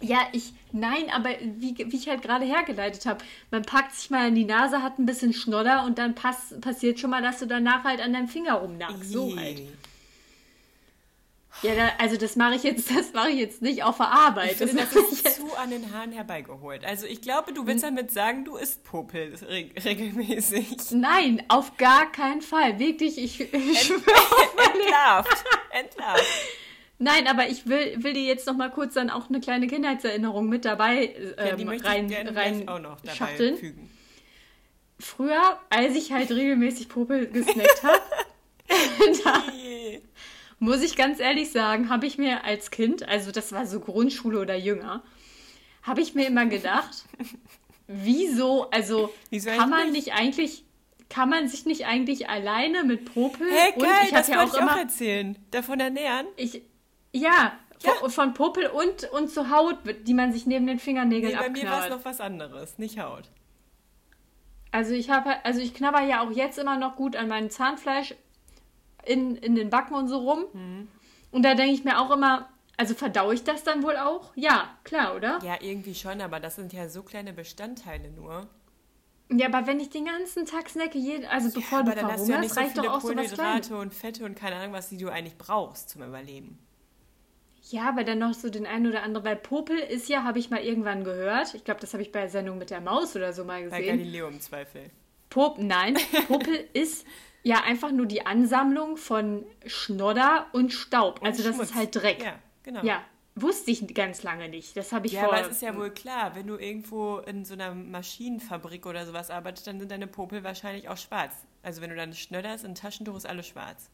[0.00, 4.28] Ja, ich, nein, aber wie, wie ich halt gerade hergeleitet habe, man packt sich mal
[4.28, 7.46] in die Nase, hat ein bisschen Schnodder und dann pass, passiert schon mal, dass du
[7.46, 9.10] danach halt an deinem Finger rumnagst.
[9.10, 9.62] So halt.
[11.62, 14.52] Ja, da, also das mache ich jetzt, das mache ich jetzt nicht auf der Arbeit.
[14.52, 15.36] Ich finde, das das ist jetzt.
[15.36, 16.84] zu an den Haaren herbeigeholt.
[16.84, 20.76] Also ich glaube, du willst damit sagen, du isst Popel re regelmäßig.
[20.92, 22.78] Nein, auf gar keinen Fall.
[22.78, 24.00] Wirklich, ich, ich schwöre.
[24.74, 25.44] Entlarvt.
[25.70, 26.24] Entlarvt.
[26.98, 30.48] Nein, aber ich will, will dir jetzt noch mal kurz dann auch eine kleine Kindheitserinnerung
[30.48, 33.56] mit dabei Ja, ähm, die möchte rein, rein auch noch dabei schachteln.
[33.56, 33.90] fügen.
[34.98, 38.00] Früher, als ich halt regelmäßig Popel gesnackt habe,
[39.24, 39.42] da.
[40.58, 44.40] Muss ich ganz ehrlich sagen, habe ich mir als Kind, also das war so Grundschule
[44.40, 45.02] oder jünger,
[45.82, 47.04] habe ich mir immer gedacht,
[47.86, 50.64] wieso, also Wieso kann man eigentlich nicht eigentlich,
[51.08, 54.48] kann man sich nicht eigentlich alleine mit Popel Hey, und geil, ich das ja auch
[54.48, 55.36] ich auch immer, erzählen.
[55.50, 56.26] Davon ernähren?
[56.36, 56.62] ich,
[57.12, 57.52] ja,
[57.82, 57.92] Ja.
[58.00, 59.76] Von, von Popel und, und so Haut,
[60.06, 62.98] die man sich neben den Fingernägeln Nee, bei mir war es noch was anderes, nicht
[62.98, 63.24] Haut.
[64.72, 68.14] Also ich habe, also ich knabber ja auch jetzt immer noch gut an meinem Zahnfleisch
[69.06, 70.44] in, in den Backen und so rum.
[70.52, 70.88] Mhm.
[71.30, 74.32] Und da denke ich mir auch immer, also verdaue ich das dann wohl auch?
[74.34, 75.38] Ja, klar, oder?
[75.42, 78.48] Ja, irgendwie schon, aber das sind ja so kleine Bestandteile nur.
[79.30, 82.28] Ja, aber wenn ich den ganzen Tag snacke, jeden, also bevor aber du dann hast
[82.28, 83.68] du ja nicht verhungerst, so reicht doch viele auch so was Kleines.
[83.68, 86.58] Kohlenhydrate und Fette und keine Ahnung, was die du eigentlich brauchst zum Überleben.
[87.70, 90.50] Ja, aber dann noch so den einen oder anderen, weil Popel ist ja, habe ich
[90.50, 93.32] mal irgendwann gehört, ich glaube, das habe ich bei der Sendung mit der Maus oder
[93.32, 93.98] so mal Bei gesehen.
[93.98, 94.90] Galileo im Zweifel.
[95.28, 95.98] Pop, nein,
[96.28, 97.04] Popel ist
[97.46, 101.20] ja einfach nur die Ansammlung von Schnodder und Staub.
[101.20, 101.70] Und also das Schmutz.
[101.70, 102.22] ist halt Dreck.
[102.22, 102.34] Ja,
[102.64, 102.82] genau.
[102.82, 103.04] Ja,
[103.36, 104.76] wusste ich ganz lange nicht.
[104.76, 105.32] Das habe ich Ja, vor.
[105.32, 109.30] aber es ist ja wohl klar, wenn du irgendwo in so einer Maschinenfabrik oder sowas
[109.30, 111.34] arbeitest, dann sind deine Popel wahrscheinlich auch schwarz.
[111.62, 113.90] Also wenn du dann schnöderst, ein Taschentuch ist alles schwarz.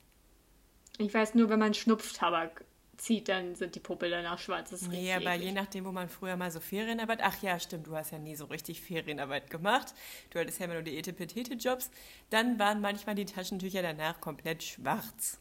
[0.97, 2.65] Ich weiß nur, wenn man Schnupftabak
[3.03, 4.71] zieht, dann sind die Popel danach schwarz.
[4.71, 5.49] Das ist Nee, richtig aber eklig.
[5.49, 7.21] je nachdem, wo man früher mal so Ferienarbeit.
[7.23, 9.95] Ach ja, stimmt, du hast ja nie so richtig Ferienarbeit gemacht.
[10.31, 11.91] Du hattest ja immer nur die Etepetete-Jobs.
[12.31, 15.39] Dann waren manchmal die Taschentücher danach komplett schwarz.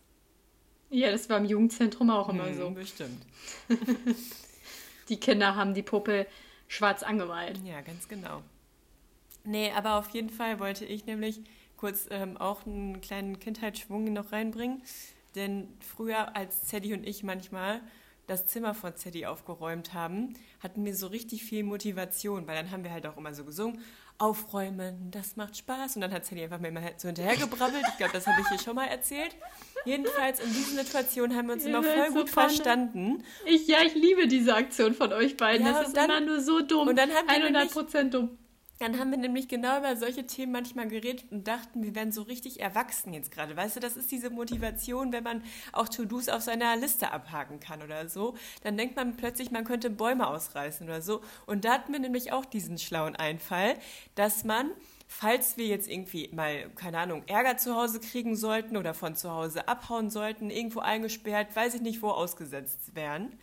[0.89, 2.69] Ja, das war im Jugendzentrum auch immer Hm, so.
[2.71, 3.25] Bestimmt.
[5.09, 6.25] Die Kinder haben die Popel
[6.67, 7.59] schwarz angemalt.
[7.65, 8.43] Ja, ganz genau.
[9.43, 11.41] Nee, aber auf jeden Fall wollte ich nämlich
[11.77, 14.81] kurz ähm, auch einen kleinen Kindheitsschwung noch reinbringen.
[15.35, 17.81] Denn früher, als Zeddy und ich manchmal
[18.27, 22.83] das Zimmer von Zeddy aufgeräumt haben, hatten wir so richtig viel Motivation, weil dann haben
[22.83, 23.81] wir halt auch immer so gesungen,
[24.17, 25.95] aufräumen, das macht Spaß.
[25.95, 27.83] Und dann hat Zeddy einfach mir immer so hinterhergebrabbelt.
[27.89, 29.35] Ich glaube, das habe ich hier schon mal erzählt.
[29.83, 32.49] Jedenfalls in diesen Situationen haben wir uns Ihr immer voll so gut Pfanne.
[32.49, 33.23] verstanden.
[33.47, 35.65] Ich, ja, ich liebe diese Aktion von euch beiden.
[35.65, 36.89] Ja, das ist dann- immer nur so dumm.
[36.89, 38.37] und dann haben wir 100% dumm.
[38.81, 42.23] Dann haben wir nämlich genau über solche Themen manchmal geredet und dachten, wir werden so
[42.23, 43.55] richtig erwachsen jetzt gerade.
[43.55, 47.83] Weißt du, das ist diese Motivation, wenn man auch To-Dos auf seiner Liste abhaken kann
[47.83, 48.33] oder so.
[48.63, 51.21] Dann denkt man plötzlich, man könnte Bäume ausreißen oder so.
[51.45, 53.75] Und da hatten wir nämlich auch diesen schlauen Einfall,
[54.15, 54.71] dass man,
[55.07, 59.29] falls wir jetzt irgendwie mal, keine Ahnung, Ärger zu Hause kriegen sollten oder von zu
[59.29, 63.37] Hause abhauen sollten, irgendwo eingesperrt, weiß ich nicht wo ausgesetzt wären,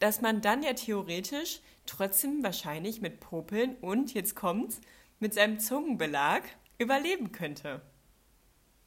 [0.00, 4.80] dass man dann ja theoretisch trotzdem wahrscheinlich mit Popeln und, jetzt kommt's,
[5.20, 6.42] mit seinem Zungenbelag
[6.78, 7.82] überleben könnte.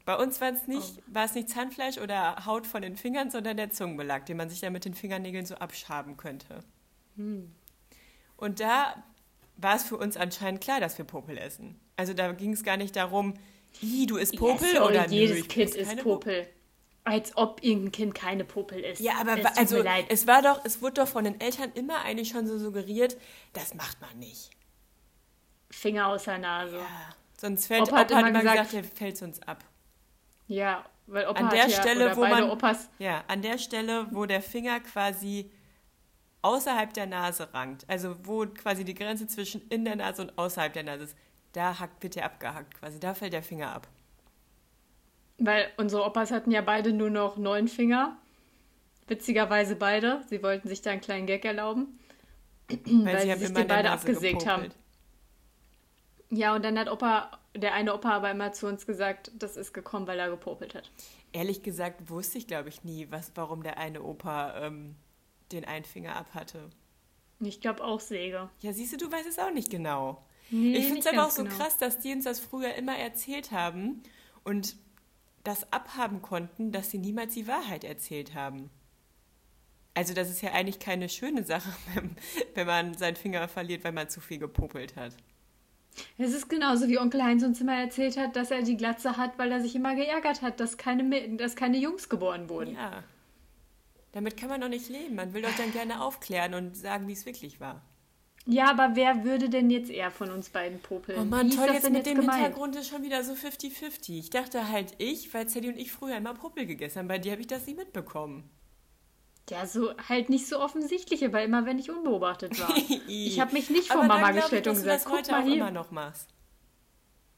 [0.06, 3.56] Bei uns war es nicht, war es nicht Zahnfleisch oder Haut von den Fingern, sondern
[3.56, 6.60] der Zungenbelag, den man sich dann mit den Fingernägeln so abschaben könnte.
[8.36, 9.02] Und da
[9.56, 11.80] war es für uns anscheinend klar, dass wir Popel essen.
[11.96, 13.36] Also da ging es gar nicht darum,
[13.82, 16.48] "Ih, du isst Popel ja, sorry, oder nö, jedes ich Kind ist keine Popel.
[17.06, 19.02] Als ob irgendein Kind keine Popel isst.
[19.02, 22.30] Ja, aber es also es war doch, es wurde doch von den Eltern immer eigentlich
[22.30, 23.18] schon so suggeriert,
[23.52, 24.52] das macht man nicht.
[25.70, 26.78] Finger aus der Nase.
[26.78, 27.16] Ja, Ja.
[27.40, 29.66] Sonst fällt Opa Opa, hat hat immer gesagt, gesagt- der fällt uns ab.
[31.08, 32.90] weil Opa An hat der ja, Stelle, wo man- Opas.
[33.00, 35.52] Ja, an der Stelle, wo der Finger quasi
[36.42, 40.72] außerhalb der Nase rankt, also wo quasi die Grenze zwischen in der Nase und außerhalb
[40.72, 41.18] der Nase ist,
[41.52, 43.88] da hackt, wird der abgehackt quasi, da fällt der Finger ab.
[45.38, 48.18] Weil unsere Opas hatten ja beide nur noch neun Finger.
[49.08, 50.22] Witzigerweise beide.
[50.30, 52.00] Sie wollten sich da einen kleinen Gag erlauben.
[52.70, 54.64] Weil sie haben sich den beide abgesägt haben.
[54.64, 54.84] gepopelt.
[56.30, 59.74] Ja, und dann hat Opa, der eine Opa aber immer zu uns gesagt, das ist
[59.74, 60.92] gekommen, weil er gepopelt hat.
[61.32, 64.96] Ehrlich gesagt wusste ich, glaube ich, nie, was, warum der eine Opa ähm,
[65.52, 66.70] den einen Finger ab hatte.
[67.40, 68.50] Und Ich glaube auch Säge.
[68.62, 70.24] Ja, siehst du, du weißt es auch nicht genau.
[70.50, 71.56] Nee, ich finde es aber auch so genau.
[71.56, 74.02] krass, dass die uns das früher immer erzählt haben
[74.44, 74.76] und
[75.44, 78.70] das abhaben konnten, dass sie niemals die Wahrheit erzählt haben.
[79.94, 81.72] Also das ist ja eigentlich keine schöne Sache,
[82.56, 85.16] wenn, man seinen Finger verliert, weil man zu viel gepopelt hat.
[86.18, 89.38] Es ist genauso wie Onkel Heinz uns immer erzählt hat, dass er die Glatze hat,
[89.38, 92.74] weil er sich immer geärgert hat, dass keine, dass keine Jungs geboren wurden.
[92.74, 93.04] Ja.
[94.12, 95.16] Damit kann man doch nicht leben.
[95.16, 97.84] Man will doch dann gerne aufklären und sagen, wie es wirklich war.
[98.46, 101.18] Ja, aber wer würde denn jetzt eher von uns beiden popeln?
[101.20, 102.42] Oh Mann, Wie toll, jetzt mit jetzt dem gemeint?
[102.42, 104.20] Hintergrund ist schon wieder so 50-50.
[104.20, 107.08] Ich dachte halt ich, weil Sadie und ich früher immer Popel gegessen haben.
[107.08, 108.50] Bei dir habe ich das nie mitbekommen.
[109.50, 112.76] Ja, so halt nicht so offensichtlich, aber immer wenn ich unbeobachtet war.
[113.08, 115.56] ich habe mich nicht vor Mama gestellt ich, und gesagt, guck mal auch hier.
[115.56, 116.30] immer noch machst.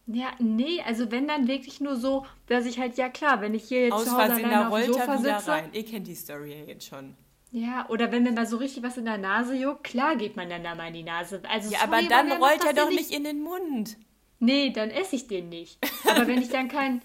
[0.08, 3.64] Ja, nee, also wenn dann wirklich nur so, dass ich halt, ja klar, wenn ich
[3.64, 5.51] hier jetzt Aus zu Hause alleine auf dem Sofa sitze.
[5.51, 5.70] rein.
[5.74, 7.16] Ihr kennt die Story ja jetzt schon.
[7.56, 10.49] Ja, oder wenn mir mal so richtig was in der Nase juckt, klar geht man
[10.49, 11.41] dann da mal in die Nase.
[11.49, 13.95] Also Ja, sorry, aber dann rollt er doch nicht in den Mund.
[14.39, 15.80] Nee, dann esse ich den nicht.
[16.06, 17.01] Aber wenn ich dann kein,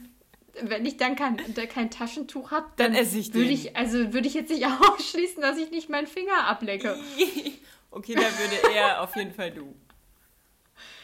[0.60, 1.36] wenn ich dann kein,
[1.72, 3.54] kein Taschentuch habe, Dann esse ich würde den.
[3.54, 6.98] ich, also würde ich jetzt nicht ausschließen, dass ich nicht meinen Finger ablecke.
[7.92, 9.72] okay, da würde er auf jeden Fall du.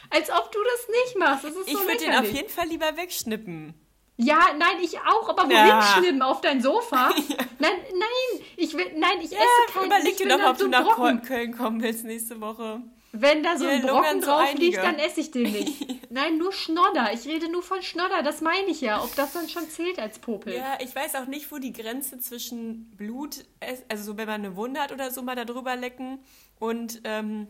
[0.09, 1.45] Als ob du das nicht machst.
[1.45, 3.73] Das ist Ich so würde den auf jeden Fall lieber wegschnippen.
[4.17, 5.81] Ja, nein, ich auch, aber wohin Ja.
[5.81, 6.21] schlimm?
[6.23, 7.09] Auf dein Sofa?
[7.59, 10.65] Nein, nein, ich will, nein, ich Ja, esse kein überleg ich dir doch, ob so
[10.65, 11.21] du nach Brocken.
[11.21, 12.81] Köln kommen willst nächste Woche.
[13.11, 14.65] Wenn da so ein Brocken so drauf einige.
[14.65, 15.85] liegt, dann esse ich den nicht.
[16.11, 17.11] Nein, nur Schnodder.
[17.13, 19.03] Ich rede nur von Schnodder, das meine ich ja.
[19.03, 20.53] Ob das dann schon zählt als Popel.
[20.55, 23.45] Ja, ich weiß auch nicht, wo die Grenze zwischen Blut,
[23.89, 26.19] also so wenn man eine Wunde hat oder so, mal da drüber lecken
[26.59, 27.47] und ähm,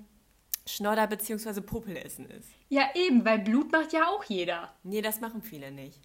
[0.66, 1.62] Schnodder bzw.
[1.62, 2.50] Popel essen ist.
[2.70, 4.74] Ja, eben, weil Blut macht ja auch jeder.
[4.84, 6.02] Nee, das machen viele nicht.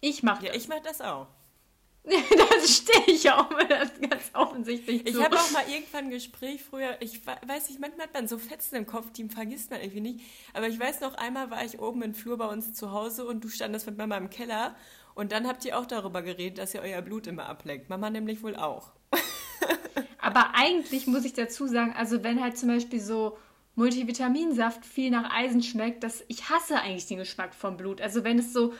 [0.00, 0.62] Ich mach Ja, das.
[0.62, 1.26] ich mach das auch.
[2.04, 5.24] das stehe ich auch mal das ganz offensichtlich Ich zu.
[5.24, 8.38] habe auch mal irgendwann ein Gespräch früher, ich we- weiß nicht, manchmal hat man so
[8.38, 10.20] Fetzen im Kopf, die vergisst man irgendwie nicht.
[10.54, 13.42] Aber ich weiß noch, einmal war ich oben im Flur bei uns zu Hause und
[13.42, 14.76] du standest mit Mama im Keller
[15.16, 17.88] und dann habt ihr auch darüber geredet, dass ihr euer Blut immer ableckt.
[17.90, 18.92] Mama nämlich wohl auch.
[20.18, 23.36] Aber eigentlich muss ich dazu sagen, also wenn halt zum Beispiel so
[23.74, 28.00] Multivitaminsaft viel nach Eisen schmeckt, das, ich hasse eigentlich den Geschmack vom Blut.
[28.00, 28.74] Also wenn es so,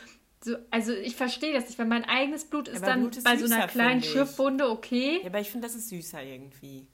[0.51, 3.23] so also ich verstehe das nicht, wenn mein eigenes Blut ist Aber dann Blut ist
[3.23, 4.01] bei so einer süßer, kleinen.
[4.03, 5.19] Schürfwunde okay.
[5.21, 6.87] Ja, aber ich finde, das ist süßer irgendwie.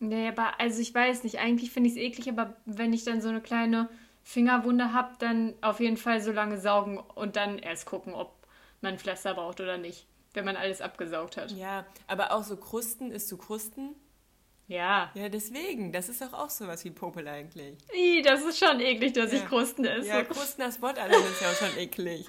[0.00, 3.20] Nee, aber also ich weiß nicht, eigentlich finde ich es eklig, aber wenn ich dann
[3.22, 3.88] so eine kleine
[4.22, 8.34] Fingerwunde habe, dann auf jeden Fall so lange saugen und dann erst gucken, ob
[8.80, 11.52] man Pflaster braucht oder nicht, wenn man alles abgesaugt hat.
[11.52, 13.94] Ja, aber auch so Krusten, isst du Krusten?
[14.66, 15.10] Ja.
[15.14, 15.92] Ja, deswegen.
[15.92, 17.76] Das ist doch auch sowas wie Popel eigentlich.
[17.94, 19.38] Ih, das ist schon eklig, dass Ja.
[19.38, 20.08] ich Krusten esse.
[20.08, 22.26] Ja, Krusten, das Wort allein ist ja auch schon eklig.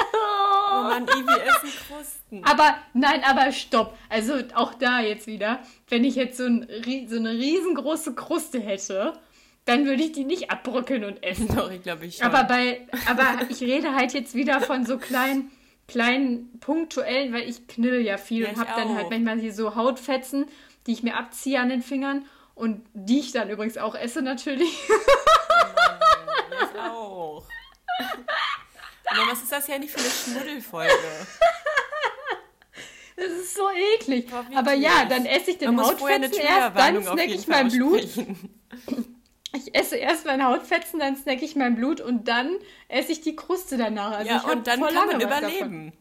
[0.00, 2.44] Oh Mann, Ivi essen Krusten.
[2.44, 3.96] Aber nein, aber stopp.
[4.08, 6.66] Also auch da jetzt wieder, wenn ich jetzt so, ein,
[7.08, 9.14] so eine riesengroße Kruste hätte,
[9.64, 11.48] dann würde ich die nicht abbröckeln und essen.
[11.54, 12.26] Doch, ich glaube ich schon.
[12.26, 15.50] Aber bei, aber ich rede halt jetzt wieder von so kleinen,
[15.88, 19.74] kleinen punktuellen, weil ich knibbel ja viel Ja, und habe dann halt manchmal hier so
[19.74, 20.46] Hautfetzen,
[20.86, 24.68] die ich mir abziehe an den Fingern und die ich dann übrigens auch esse natürlich.
[26.72, 27.44] ich auch.
[29.16, 30.92] Aber was ist das ja nicht für eine Schmuddelfolge?
[33.16, 33.62] Das ist so
[33.94, 34.26] eklig.
[34.28, 38.08] Boah, Aber ja, dann esse ich den Hautfetzen erst, dann snack ich mein Blut.
[39.56, 42.58] Ich esse erst mein Hautfetzen, dann snack ich mein Blut und dann
[42.88, 44.10] esse ich die Kruste danach.
[44.10, 45.92] Also ja, ich und dann kann man überleben.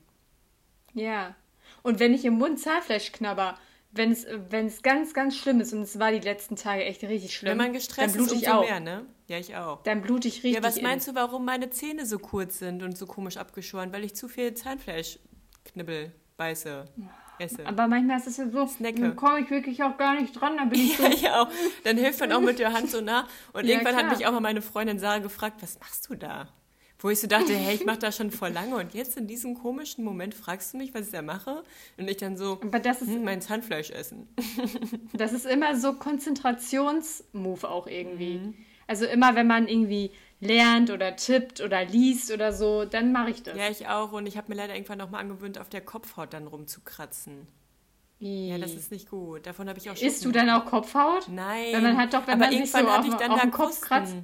[0.95, 1.35] Ja.
[1.83, 3.59] Und wenn ich im Mund Zahnfleisch knabber,
[3.91, 7.51] wenn es ganz, ganz schlimm ist, und es war die letzten Tage echt richtig schlimm,
[7.51, 8.65] Wenn man dann gestresst ist, blute ich umso auch.
[8.65, 9.05] mehr, ne?
[9.27, 9.83] Ja, ich auch.
[9.83, 10.53] Dann blute ich richtig.
[10.55, 10.83] Ja, was in.
[10.83, 13.93] meinst du, warum meine Zähne so kurz sind und so komisch abgeschoren?
[13.93, 16.85] Weil ich zu viel Zahnfleischknibbel beiße,
[17.39, 17.65] esse.
[17.65, 19.01] Aber manchmal ist es ja so, Snacke.
[19.01, 21.03] dann komme ich wirklich auch gar nicht dran, dann bin ich so.
[21.03, 21.47] Ja, ich auch.
[21.83, 23.27] Dann hilft man auch mit der Hand so nah.
[23.53, 24.17] Und Ja, irgendwann hat klar.
[24.17, 26.49] mich auch mal meine Freundin Sarah gefragt, was machst du da?
[26.99, 29.55] Wo ich so dachte, hey, ich mache das schon vor lange und jetzt in diesem
[29.55, 31.63] komischen Moment fragst du mich, was ich da mache?
[31.97, 34.27] Und ich dann so, Aber das ist, hm, mein Zahnfleisch essen.
[35.13, 38.39] das ist immer so Konzentrationsmove auch irgendwie.
[38.39, 38.53] Mhm.
[38.87, 43.43] Also immer, wenn man irgendwie lernt oder tippt oder liest oder so, dann mache ich
[43.43, 43.57] das.
[43.57, 44.11] Ja, ich auch.
[44.11, 47.47] Und ich habe mir leider irgendwann noch mal angewöhnt, auf der Kopfhaut dann rumzukratzen.
[48.19, 49.45] Ja, das ist nicht gut.
[49.45, 50.07] Davon habe ich auch schon.
[50.07, 51.27] Isst du dann auch Kopfhaut?
[51.27, 51.73] Nein.
[51.73, 53.81] Weil man hat doch, wenn aber man sich so auf, ich dann auf den Kopf
[53.81, 54.15] kratzt.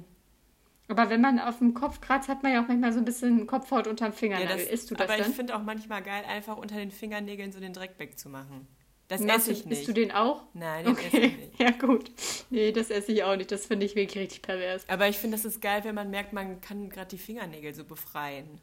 [0.88, 3.46] Aber wenn man auf dem Kopf kratzt, hat man ja auch manchmal so ein bisschen
[3.46, 4.56] Kopfhaut unterm Ja, Fingernagel.
[4.56, 5.30] das, Isst du das aber dann?
[5.30, 8.66] ich finde auch manchmal geil, einfach unter den Fingernägeln so den Dreck wegzumachen.
[9.10, 9.80] Das esse ich nicht.
[9.80, 10.42] Isst du den auch?
[10.54, 11.58] Nein, den esse ich Okay, nicht.
[11.60, 12.10] ja gut.
[12.50, 13.50] Nee, das esse ich auch nicht.
[13.50, 14.84] Das finde ich wirklich richtig pervers.
[14.88, 17.84] Aber ich finde, das ist geil, wenn man merkt, man kann gerade die Fingernägel so
[17.84, 18.60] befreien.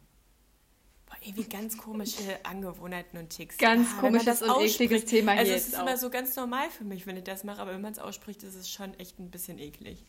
[1.05, 3.57] Boah, irgendwie ganz komische Angewohnheiten und Ticks.
[3.57, 5.05] Ganz Ah, komisches das und ekliges.
[5.05, 5.81] Thema hier Also es ist auch.
[5.83, 8.43] immer so ganz normal für mich, wenn ich das mache, aber wenn man es ausspricht,
[8.43, 10.05] ist es schon echt ein bisschen eklig.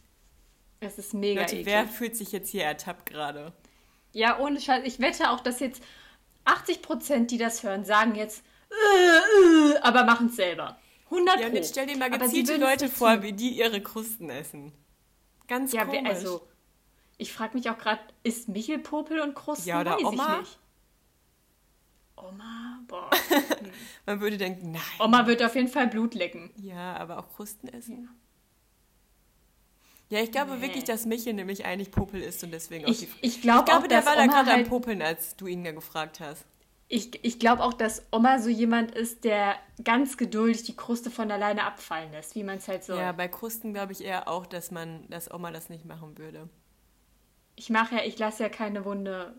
[0.80, 1.66] Es ist mega Leute, eklig.
[1.66, 3.53] wer fühlt sich jetzt hier ertappt gerade?
[4.12, 4.84] Ja, ohne Scheiß.
[4.86, 5.82] Ich wette auch, dass jetzt
[6.45, 10.78] 80 Prozent, die das hören, sagen jetzt, äh, äh, aber machen es selber.
[11.06, 14.72] 100 Ja, und jetzt stell dir mal gezielte Leute vor, wie die ihre Krusten essen.
[15.46, 16.02] Ganz Ja, komisch.
[16.06, 16.46] also,
[17.16, 19.68] ich frage mich auch gerade, ist Michel Popel und Krusten?
[19.68, 20.34] Ja, oder Weiß Oma?
[20.34, 20.58] ich nicht.
[22.16, 22.80] Oma?
[22.88, 23.10] Boah.
[24.06, 24.82] Man würde denken, nein.
[24.98, 26.50] Oma wird auf jeden Fall Blut lecken.
[26.56, 28.08] Ja, aber auch Krusten essen?
[30.10, 30.62] Ja, ich glaube Nee.
[30.62, 33.66] wirklich, dass Michel nämlich eigentlich Popel ist und deswegen auch Ich, die ich glaube Ich
[33.66, 36.44] glaube, auch, der war da gerade halt, am Popeln, als du ihn ja gefragt hast.
[36.89, 41.30] Ich, ich glaube auch, dass Oma so jemand ist, der ganz geduldig die Kruste von
[41.30, 42.95] alleine abfallen lässt, wie man es halt so.
[42.97, 46.49] Ja, bei Krusten glaube ich eher auch, dass man, dass Oma das nicht machen würde.
[47.57, 49.34] Ich mache ja, ich lasse ja keine Wunde,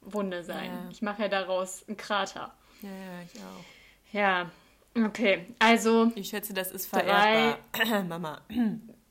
[0.00, 0.66] Wunde sein.
[0.70, 0.88] Ja.
[0.90, 2.54] Ich mache ja daraus einen Krater.
[2.82, 4.12] Ja, ja, ich auch.
[4.14, 4.50] Ja,
[5.06, 5.46] okay.
[5.58, 7.00] Also, Ich schätze, das ist Drei.
[7.00, 8.04] vererbbar.
[8.08, 8.42] Mama.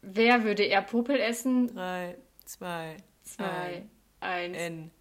[0.02, 1.74] wer würde eher Popel essen?
[1.74, 3.86] Drei, zwei, Zwei,
[4.20, 4.58] eins.
[4.58, 4.92] N.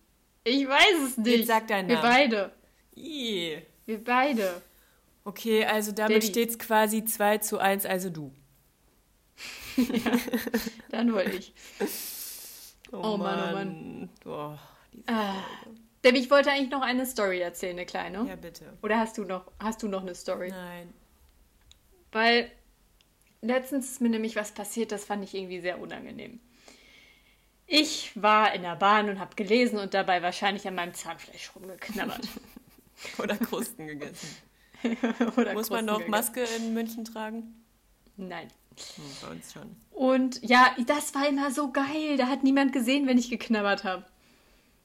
[0.44, 1.36] Ich weiß es nicht.
[1.38, 2.08] Jetzt sag deinen Wir Namen.
[2.08, 2.52] beide.
[3.00, 3.62] I.
[3.86, 4.62] Wir beide.
[5.24, 8.32] Okay, also damit steht es quasi 2 zu 1, also du.
[10.90, 11.52] Dann wohl ich.
[12.92, 14.08] Oh, Oh Mann, oh Mann.
[14.24, 14.56] Oh,
[15.06, 15.36] Ah.
[16.04, 18.26] Debbie, ich wollte eigentlich noch eine Story erzählen, eine kleine.
[18.26, 18.76] Ja, bitte.
[18.82, 20.48] Oder hast du noch, hast du noch eine Story?
[20.48, 20.92] Nein.
[22.10, 22.50] Weil
[23.42, 26.40] letztens ist mir nämlich was passiert, das fand ich irgendwie sehr unangenehm.
[27.66, 32.26] Ich war in der Bahn und habe gelesen und dabei wahrscheinlich an meinem Zahnfleisch rumgeknabbert.
[33.18, 34.28] Oder Krusten gegessen.
[35.36, 36.10] Oder Muss man Krusten noch gegessen.
[36.10, 37.64] Maske in München tragen?
[38.16, 38.48] Nein.
[38.96, 39.76] Hm, bei uns schon.
[39.90, 42.16] Und ja, das war immer so geil.
[42.16, 44.04] Da hat niemand gesehen, wenn ich geknabbert habe.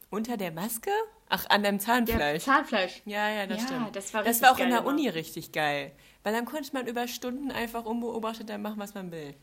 [0.10, 0.92] Unter der Maske?
[1.30, 2.44] Ach, an deinem Ja, Zahnfleisch.
[2.44, 3.02] Zahnfleisch.
[3.06, 3.96] Ja, ja, das Ja, stimmt.
[3.96, 4.88] das war das war auch in der immer.
[4.90, 5.92] Uni richtig geil.
[6.24, 9.34] Weil dann konnte man über Stunden einfach unbeobachtet dann machen, was man will.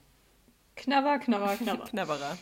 [0.76, 1.84] Knabber, knabber, knabber.
[1.86, 2.38] Knabberer.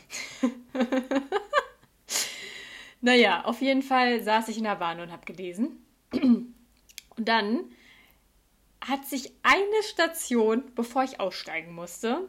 [3.00, 5.84] Naja, auf jeden Fall saß ich in der Bahn und habe gelesen.
[6.12, 6.54] Und
[7.16, 7.64] dann
[8.80, 12.28] hat sich eine Station, bevor ich aussteigen musste,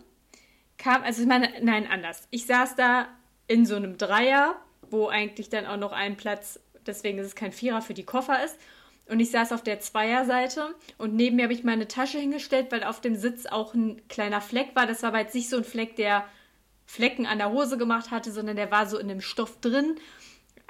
[0.77, 2.27] kam, also ich meine, nein, anders.
[2.29, 3.07] Ich saß da
[3.47, 4.55] in so einem Dreier,
[4.89, 8.43] wo eigentlich dann auch noch ein Platz, deswegen ist es kein Vierer für die Koffer
[8.43, 8.57] ist.
[9.07, 12.83] Und ich saß auf der Zweierseite und neben mir habe ich meine Tasche hingestellt, weil
[12.83, 14.87] auf dem Sitz auch ein kleiner Fleck war.
[14.87, 16.25] Das war aber jetzt nicht so ein Fleck, der
[16.85, 19.97] Flecken an der Hose gemacht hatte, sondern der war so in dem Stoff drin,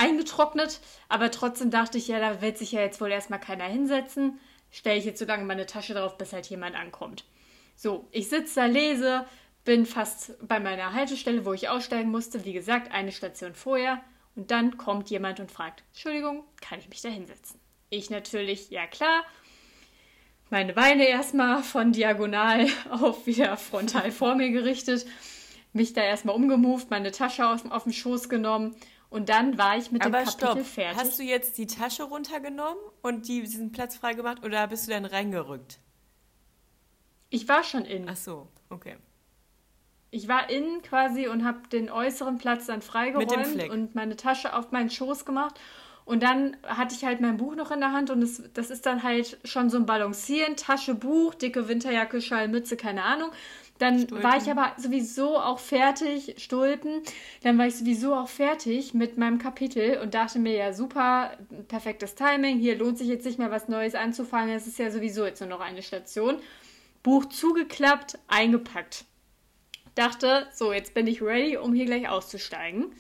[0.02, 0.80] eingetrocknet.
[1.10, 4.39] Aber trotzdem dachte ich, ja, da wird sich ja jetzt wohl erstmal keiner hinsetzen.
[4.72, 7.26] Stelle ich jetzt so lange meine Tasche drauf, bis halt jemand ankommt.
[7.76, 9.26] So, ich sitze da, lese,
[9.64, 12.45] bin fast bei meiner Haltestelle, wo ich aussteigen musste.
[12.45, 14.02] Wie gesagt, eine Station vorher.
[14.36, 17.60] Und dann kommt jemand und fragt, Entschuldigung, kann ich mich da hinsetzen?
[17.89, 19.24] Ich natürlich, ja klar.
[20.49, 25.06] Meine Beine erstmal von diagonal auf wieder frontal vor mir gerichtet.
[25.74, 28.76] Mich da erstmal umgemoved, meine Tasche aus, auf den Schoß genommen.
[29.12, 30.99] Und dann war ich mit dem Aber Kapitel stopp, fertig.
[30.99, 35.05] hast du jetzt die Tasche runtergenommen und die, diesen Platz freigemacht oder bist du dann
[35.05, 35.80] reingerückt?
[37.32, 38.07] ich war schon in.
[38.07, 38.97] Ach so, okay.
[40.12, 44.53] Ich war innen quasi und habe den äußeren Platz dann dem freigeräumt und meine Tasche
[44.53, 45.59] auf meinen Schoß gemacht.
[46.03, 48.86] Und dann hatte ich halt mein Buch noch in der Hand und es, das ist
[48.86, 53.30] dann halt schon so ein Balancieren, Tasche, Buch, dicke Winterjacke, Schal, Mütze, keine Ahnung.
[53.82, 54.24] Dann Stulpen.
[54.24, 57.02] war ich aber sowieso auch fertig, Stulpen,
[57.44, 61.32] dann war ich sowieso auch fertig mit meinem Kapitel und dachte mir, ja super,
[61.68, 65.26] perfektes Timing, hier lohnt sich jetzt nicht mehr was Neues anzufangen, es ist ja sowieso
[65.26, 66.38] jetzt nur noch eine Station.
[67.02, 69.06] Buch zugeklappt, eingepackt
[69.96, 72.94] dachte, so, jetzt bin ich ready, um hier gleich auszusteigen.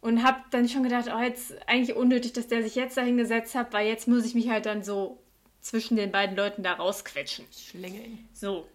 [0.00, 3.54] Und habe dann schon gedacht, oh, jetzt eigentlich unnötig, dass der sich jetzt da hingesetzt
[3.54, 5.22] hat, weil jetzt muss ich mich halt dann so
[5.60, 7.44] zwischen den beiden Leuten da rausquetschen.
[7.52, 8.26] Schlängeln.
[8.32, 8.66] So.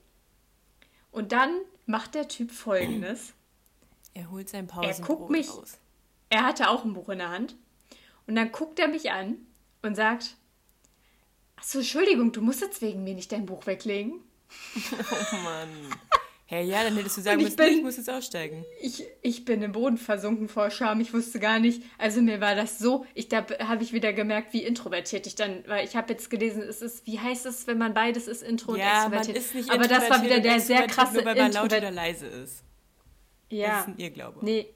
[1.15, 3.33] Und dann macht der Typ folgendes.
[4.13, 5.77] Er holt sein guckt Pausenbrot mich- raus.
[6.29, 7.55] Er hatte auch ein Buch in der Hand.
[8.27, 9.37] Und dann guckt er mich an
[9.81, 10.35] und sagt,
[11.57, 14.19] Achso, Entschuldigung, du musst jetzt wegen mir nicht dein Buch weglegen.
[14.91, 15.69] Oh Mann.
[16.55, 18.63] Hey, ja, dann hättest du sagen ich müssen, nee, bin- ich muss jetzt aussteigen.
[18.81, 21.01] Ich, ich bin im Boden versunken vor Scham.
[21.01, 21.83] Ich wusste gar nicht.
[21.97, 23.05] Also mir war das so.
[23.13, 26.61] Ich da habe ich wieder gemerkt, wie introvertiert ich dann, weil ich habe jetzt gelesen,
[26.61, 29.37] es ist, wie heißt es, wenn man beides ist, intro und Ja, man extrovertiert.
[29.37, 32.27] ist nicht Aber das war wieder der sehr krasse nur weil man laut oder leise
[32.27, 32.63] ist.
[33.49, 34.45] Das Ja, ist ein Irrglaube.
[34.45, 34.67] nee,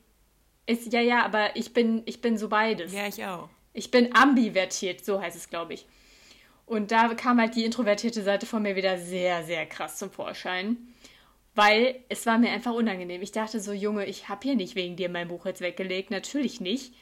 [0.65, 2.91] ist ja ja, aber ich bin ich bin so beides.
[2.91, 3.47] Ja, ich auch.
[3.71, 5.85] Ich bin ambivertiert, so heißt es, glaube ich.
[6.65, 10.77] Und da kam halt die introvertierte Seite von mir wieder sehr, sehr krass zum Vorschein.
[11.55, 13.21] Weil es war mir einfach unangenehm.
[13.21, 16.11] Ich dachte so, Junge, ich habe hier nicht wegen dir mein Buch jetzt weggelegt.
[16.11, 16.93] Natürlich nicht.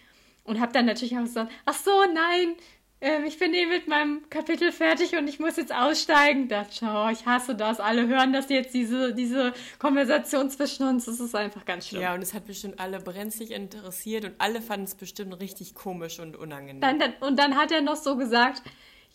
[0.44, 2.56] Und habe dann natürlich auch gesagt, ach so, nein,
[3.00, 6.48] ähm, ich bin eh mit meinem Kapitel fertig und ich muss jetzt aussteigen.
[6.48, 7.80] Da, schau, ich hasse das.
[7.80, 11.06] Alle hören das jetzt, diese, diese Konversation zwischen uns.
[11.06, 12.02] Das ist einfach ganz schlimm.
[12.02, 16.20] Ja, und es hat bestimmt alle brenzlig interessiert und alle fanden es bestimmt richtig komisch
[16.20, 16.82] und unangenehm.
[16.82, 18.64] Dann, dann, und dann hat er noch so gesagt,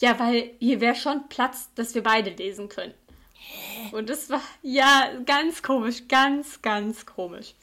[0.01, 2.95] ja, weil hier wäre schon Platz, dass wir beide lesen können.
[3.93, 7.55] Und das war, ja, ganz komisch, ganz, ganz komisch.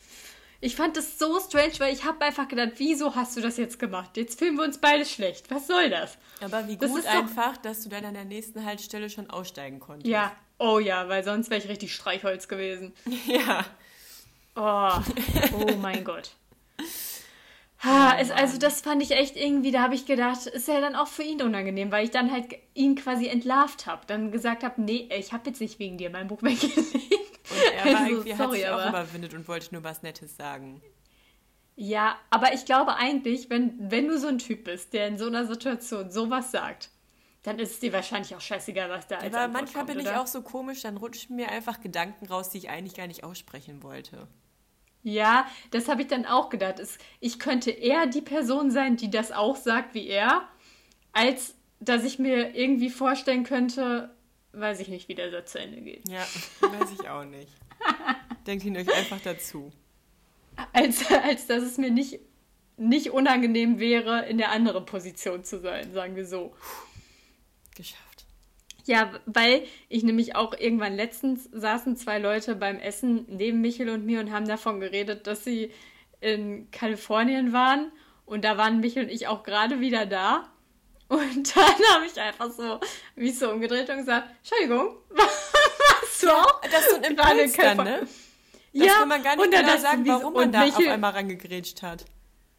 [0.61, 3.79] Ich fand das so strange, weil ich habe einfach gedacht, wieso hast du das jetzt
[3.79, 4.17] gemacht?
[4.17, 5.49] Jetzt fühlen wir uns beide schlecht.
[5.49, 6.17] Was soll das?
[6.41, 9.29] Aber wie Das gut ist doch- einfach, dass du dann an der nächsten Haltestelle schon
[9.29, 10.07] aussteigen konntest.
[10.07, 12.93] Ja, oh ja, weil sonst wäre ich richtig Streichholz gewesen.
[13.25, 13.65] Ja.
[14.55, 14.91] Oh,
[15.53, 16.31] oh mein Gott.
[17.83, 20.95] Ha, es, also das fand ich echt irgendwie, da habe ich gedacht, ist ja dann
[20.95, 24.01] auch für ihn unangenehm, weil ich dann halt ihn quasi entlarvt habe.
[24.05, 26.75] Dann gesagt habe, nee, ich habe jetzt nicht wegen dir mein Buch weggelegt.
[27.49, 30.03] Und er war Also, irgendwie, hat sorry, sich auch aber- überwindet und wollte nur was
[30.03, 30.81] Nettes sagen.
[31.77, 35.27] Ja, aber ich glaube eigentlich, wenn, wenn du so ein Typ bist, der in so
[35.27, 36.89] einer Situation sowas sagt,
[37.43, 40.11] dann ist es dir wahrscheinlich auch scheißegal, was da als Aber manchmal kommt, bin ich
[40.11, 40.21] oder?
[40.21, 43.81] auch so komisch, dann rutschen mir einfach Gedanken raus, die ich eigentlich gar nicht aussprechen
[43.83, 44.27] wollte.
[45.03, 46.79] Ja, das habe ich dann auch gedacht.
[46.79, 50.47] Es, ich könnte eher die Person sein, die das auch sagt wie er,
[51.13, 54.13] als dass ich mir irgendwie vorstellen könnte,
[54.51, 56.07] weiß ich nicht, wie der Satz zu Ende geht.
[56.09, 56.21] Ja,
[56.61, 57.51] weiß ich auch nicht.
[58.47, 59.71] Denkt ihn euch einfach dazu.
[60.73, 62.19] Als, als dass es mir nicht,
[62.75, 66.53] nicht unangenehm wäre, in der anderen Position zu sein, sagen wir so.
[67.75, 68.08] Geschafft.
[68.89, 74.03] Ja, weil ich nämlich auch irgendwann letztens saßen zwei Leute beim Essen neben Michel und
[74.03, 75.71] mir und haben davon geredet, dass sie
[76.21, 77.91] in Kalifornien waren.
[78.25, 80.49] Und da waren Michel und ich auch gerade wieder da.
[81.07, 82.79] Und dann habe ich einfach so
[83.15, 86.59] mich so umgedreht und gesagt, Entschuldigung, warst du auch?
[86.61, 87.99] Das ist so ein Impuls dann, ne?
[87.99, 91.11] Das ja, kann man gar nicht und dann genau sagen, warum man da auf einmal
[91.11, 92.05] rangegrätscht hat.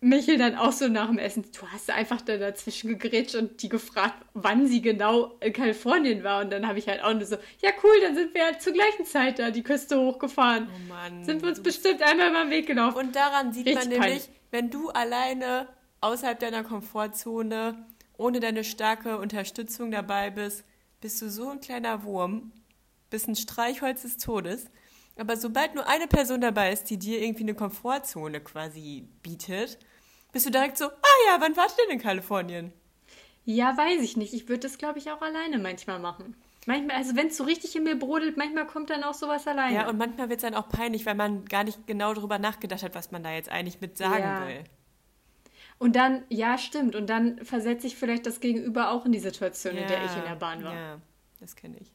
[0.03, 3.69] Michel dann auch so nach dem Essen, du hast einfach da dazwischen gegrätscht und die
[3.69, 6.41] gefragt, wann sie genau in Kalifornien war.
[6.43, 8.73] Und dann habe ich halt auch nur so, ja cool, dann sind wir halt zur
[8.73, 10.69] gleichen Zeit da die Küste hochgefahren.
[10.75, 11.25] Oh Mann.
[11.25, 12.97] sind wir uns bestimmt einmal über den Weg gelaufen.
[12.97, 14.31] Und daran sieht Richtig man nämlich, peinlich.
[14.51, 15.69] wenn du alleine
[16.01, 17.87] außerhalb deiner Komfortzone,
[18.17, 20.65] ohne deine starke Unterstützung dabei bist,
[21.03, 22.53] bist du so ein kleiner Wurm,
[23.11, 24.71] bist ein Streichholz des Todes.
[25.17, 29.79] Aber sobald nur eine Person dabei ist, die dir irgendwie eine Komfortzone quasi bietet,
[30.33, 32.73] bist du direkt so, ah ja, wann warst du denn in Kalifornien?
[33.45, 34.35] Ja, weiß ich nicht.
[34.35, 36.37] Ich würde das, glaube ich, auch alleine manchmal machen.
[36.67, 39.75] Manchmal, also wenn es so richtig in mir brodelt, manchmal kommt dann auch sowas alleine.
[39.75, 42.83] Ja, und manchmal wird es dann auch peinlich, weil man gar nicht genau darüber nachgedacht
[42.83, 44.47] hat, was man da jetzt eigentlich mit sagen Ja.
[44.47, 44.65] will.
[45.79, 46.95] Und dann, ja, stimmt.
[46.95, 50.25] Und dann versetze ich vielleicht das Gegenüber auch in die Situation, in der ich in
[50.25, 50.75] der Bahn war.
[50.75, 51.01] Ja,
[51.41, 51.91] das kenne ich.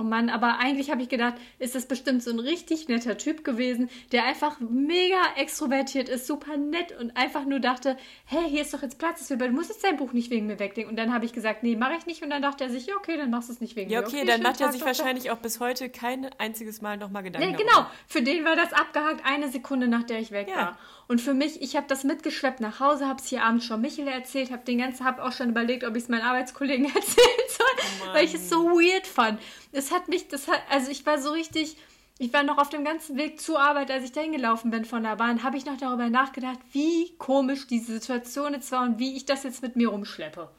[0.00, 3.42] Oh Mann, aber eigentlich habe ich gedacht, ist das bestimmt so ein richtig netter Typ
[3.42, 8.72] gewesen, der einfach mega extrovertiert ist, super nett und einfach nur dachte, hey, hier ist
[8.72, 10.88] doch jetzt Platz, du musst jetzt dein Buch nicht wegen mir weglegen.
[10.88, 12.22] Und dann habe ich gesagt, nee, mache ich nicht.
[12.22, 14.06] Und dann dachte er sich, ja, okay, dann machst du es nicht wegen Ja, mir.
[14.06, 17.48] okay, schönen dann macht er sich wahrscheinlich auch bis heute kein einziges Mal nochmal Gedanken
[17.48, 17.72] Nee, darüber.
[17.72, 17.86] genau.
[18.06, 20.56] Für den war das abgehakt eine Sekunde, nach der ich weg Ja.
[20.56, 20.78] war.
[21.08, 24.06] Und für mich, ich habe das mitgeschleppt nach Hause, habe es hier abends schon Michel
[24.06, 27.66] erzählt, habe den ganzen, habe auch schon überlegt, ob ich es meinen Arbeitskollegen erzählen soll,
[28.02, 29.40] Oh weil ich es so weird fand.
[29.72, 31.78] Es hat mich, das hat, also ich war so richtig,
[32.18, 35.02] ich war noch auf dem ganzen Weg zur Arbeit, als ich dahin gelaufen bin von
[35.02, 39.16] der Bahn, habe ich noch darüber nachgedacht, wie komisch diese Situation jetzt war und wie
[39.16, 40.50] ich das jetzt mit mir rumschleppe.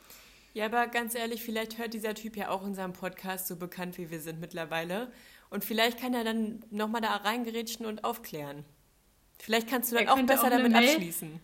[0.56, 4.10] Ja, aber ganz ehrlich, vielleicht hört dieser Typ ja auch unseren Podcast, so bekannt wie
[4.10, 5.12] wir sind mittlerweile.
[5.52, 8.66] Und vielleicht kann er dann nochmal da reingerätschen und aufklären.
[9.40, 11.40] Vielleicht kannst du dann auch besser auch damit Mail- abschließen.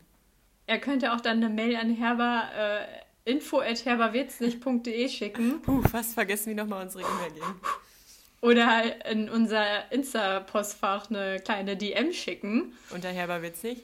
[0.67, 5.61] Er könnte auch dann eine Mail an herber, äh, info.herberwitznig.de schicken.
[5.61, 7.43] Puh, fast vergessen, wie nochmal unsere E-Mail ging.
[8.41, 12.73] Oder in unser Insta-Postfach eine kleine DM schicken.
[12.91, 13.83] War witzig.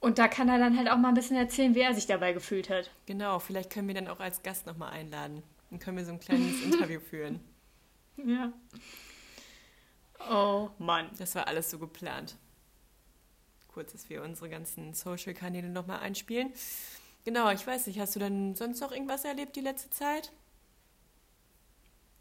[0.00, 2.32] Und da kann er dann halt auch mal ein bisschen erzählen, wie er sich dabei
[2.32, 2.90] gefühlt hat.
[3.06, 5.42] Genau, vielleicht können wir dann auch als Gast nochmal einladen.
[5.70, 7.40] Dann können wir so ein kleines Interview führen.
[8.16, 8.52] Ja.
[10.30, 11.08] Oh Mann.
[11.18, 12.36] Das war alles so geplant.
[13.72, 16.52] Kurz, dass wir unsere ganzen Social-Kanäle nochmal einspielen.
[17.24, 20.32] Genau, ich weiß nicht, hast du denn sonst noch irgendwas erlebt die letzte Zeit?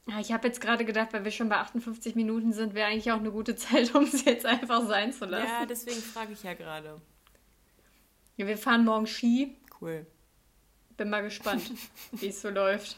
[0.07, 3.11] Ja, ich habe jetzt gerade gedacht, weil wir schon bei 58 Minuten sind, wäre eigentlich
[3.11, 5.47] auch eine gute Zeit, um es jetzt einfach sein zu lassen.
[5.47, 7.01] Ja, deswegen frage ich ja gerade.
[8.37, 9.57] Ja, wir fahren morgen Ski.
[9.79, 10.05] Cool.
[10.97, 11.69] Bin mal gespannt,
[12.13, 12.97] wie es so läuft.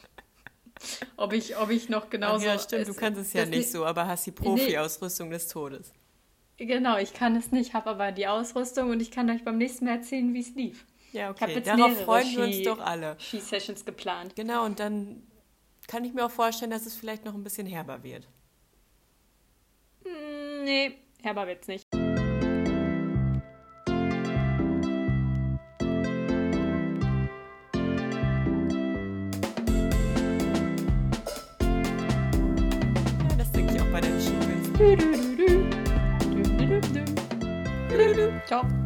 [1.18, 2.46] Ob ich, ob ich noch Ach genauso.
[2.46, 5.92] ja, stimmt, du kannst es ja nicht so, aber hast die Profi-Ausrüstung des Todes.
[6.58, 9.86] Genau, ich kann es nicht, habe aber die Ausrüstung und ich kann euch beim nächsten
[9.86, 10.86] Mal erzählen, wie es lief.
[11.12, 11.54] Ja, Ich habe okay.
[11.56, 13.16] jetzt Darauf freuen wir uns Ski- doch alle.
[13.20, 14.36] Ski-Sessions geplant.
[14.36, 15.24] Genau, und dann
[15.88, 18.28] kann ich mir auch vorstellen, dass es vielleicht noch ein bisschen herber wird.
[20.06, 21.86] Mm, nee, herber wird's nicht.
[31.62, 35.23] Ja, das denke ich auch bei den Skills.
[38.54, 38.83] Ciao.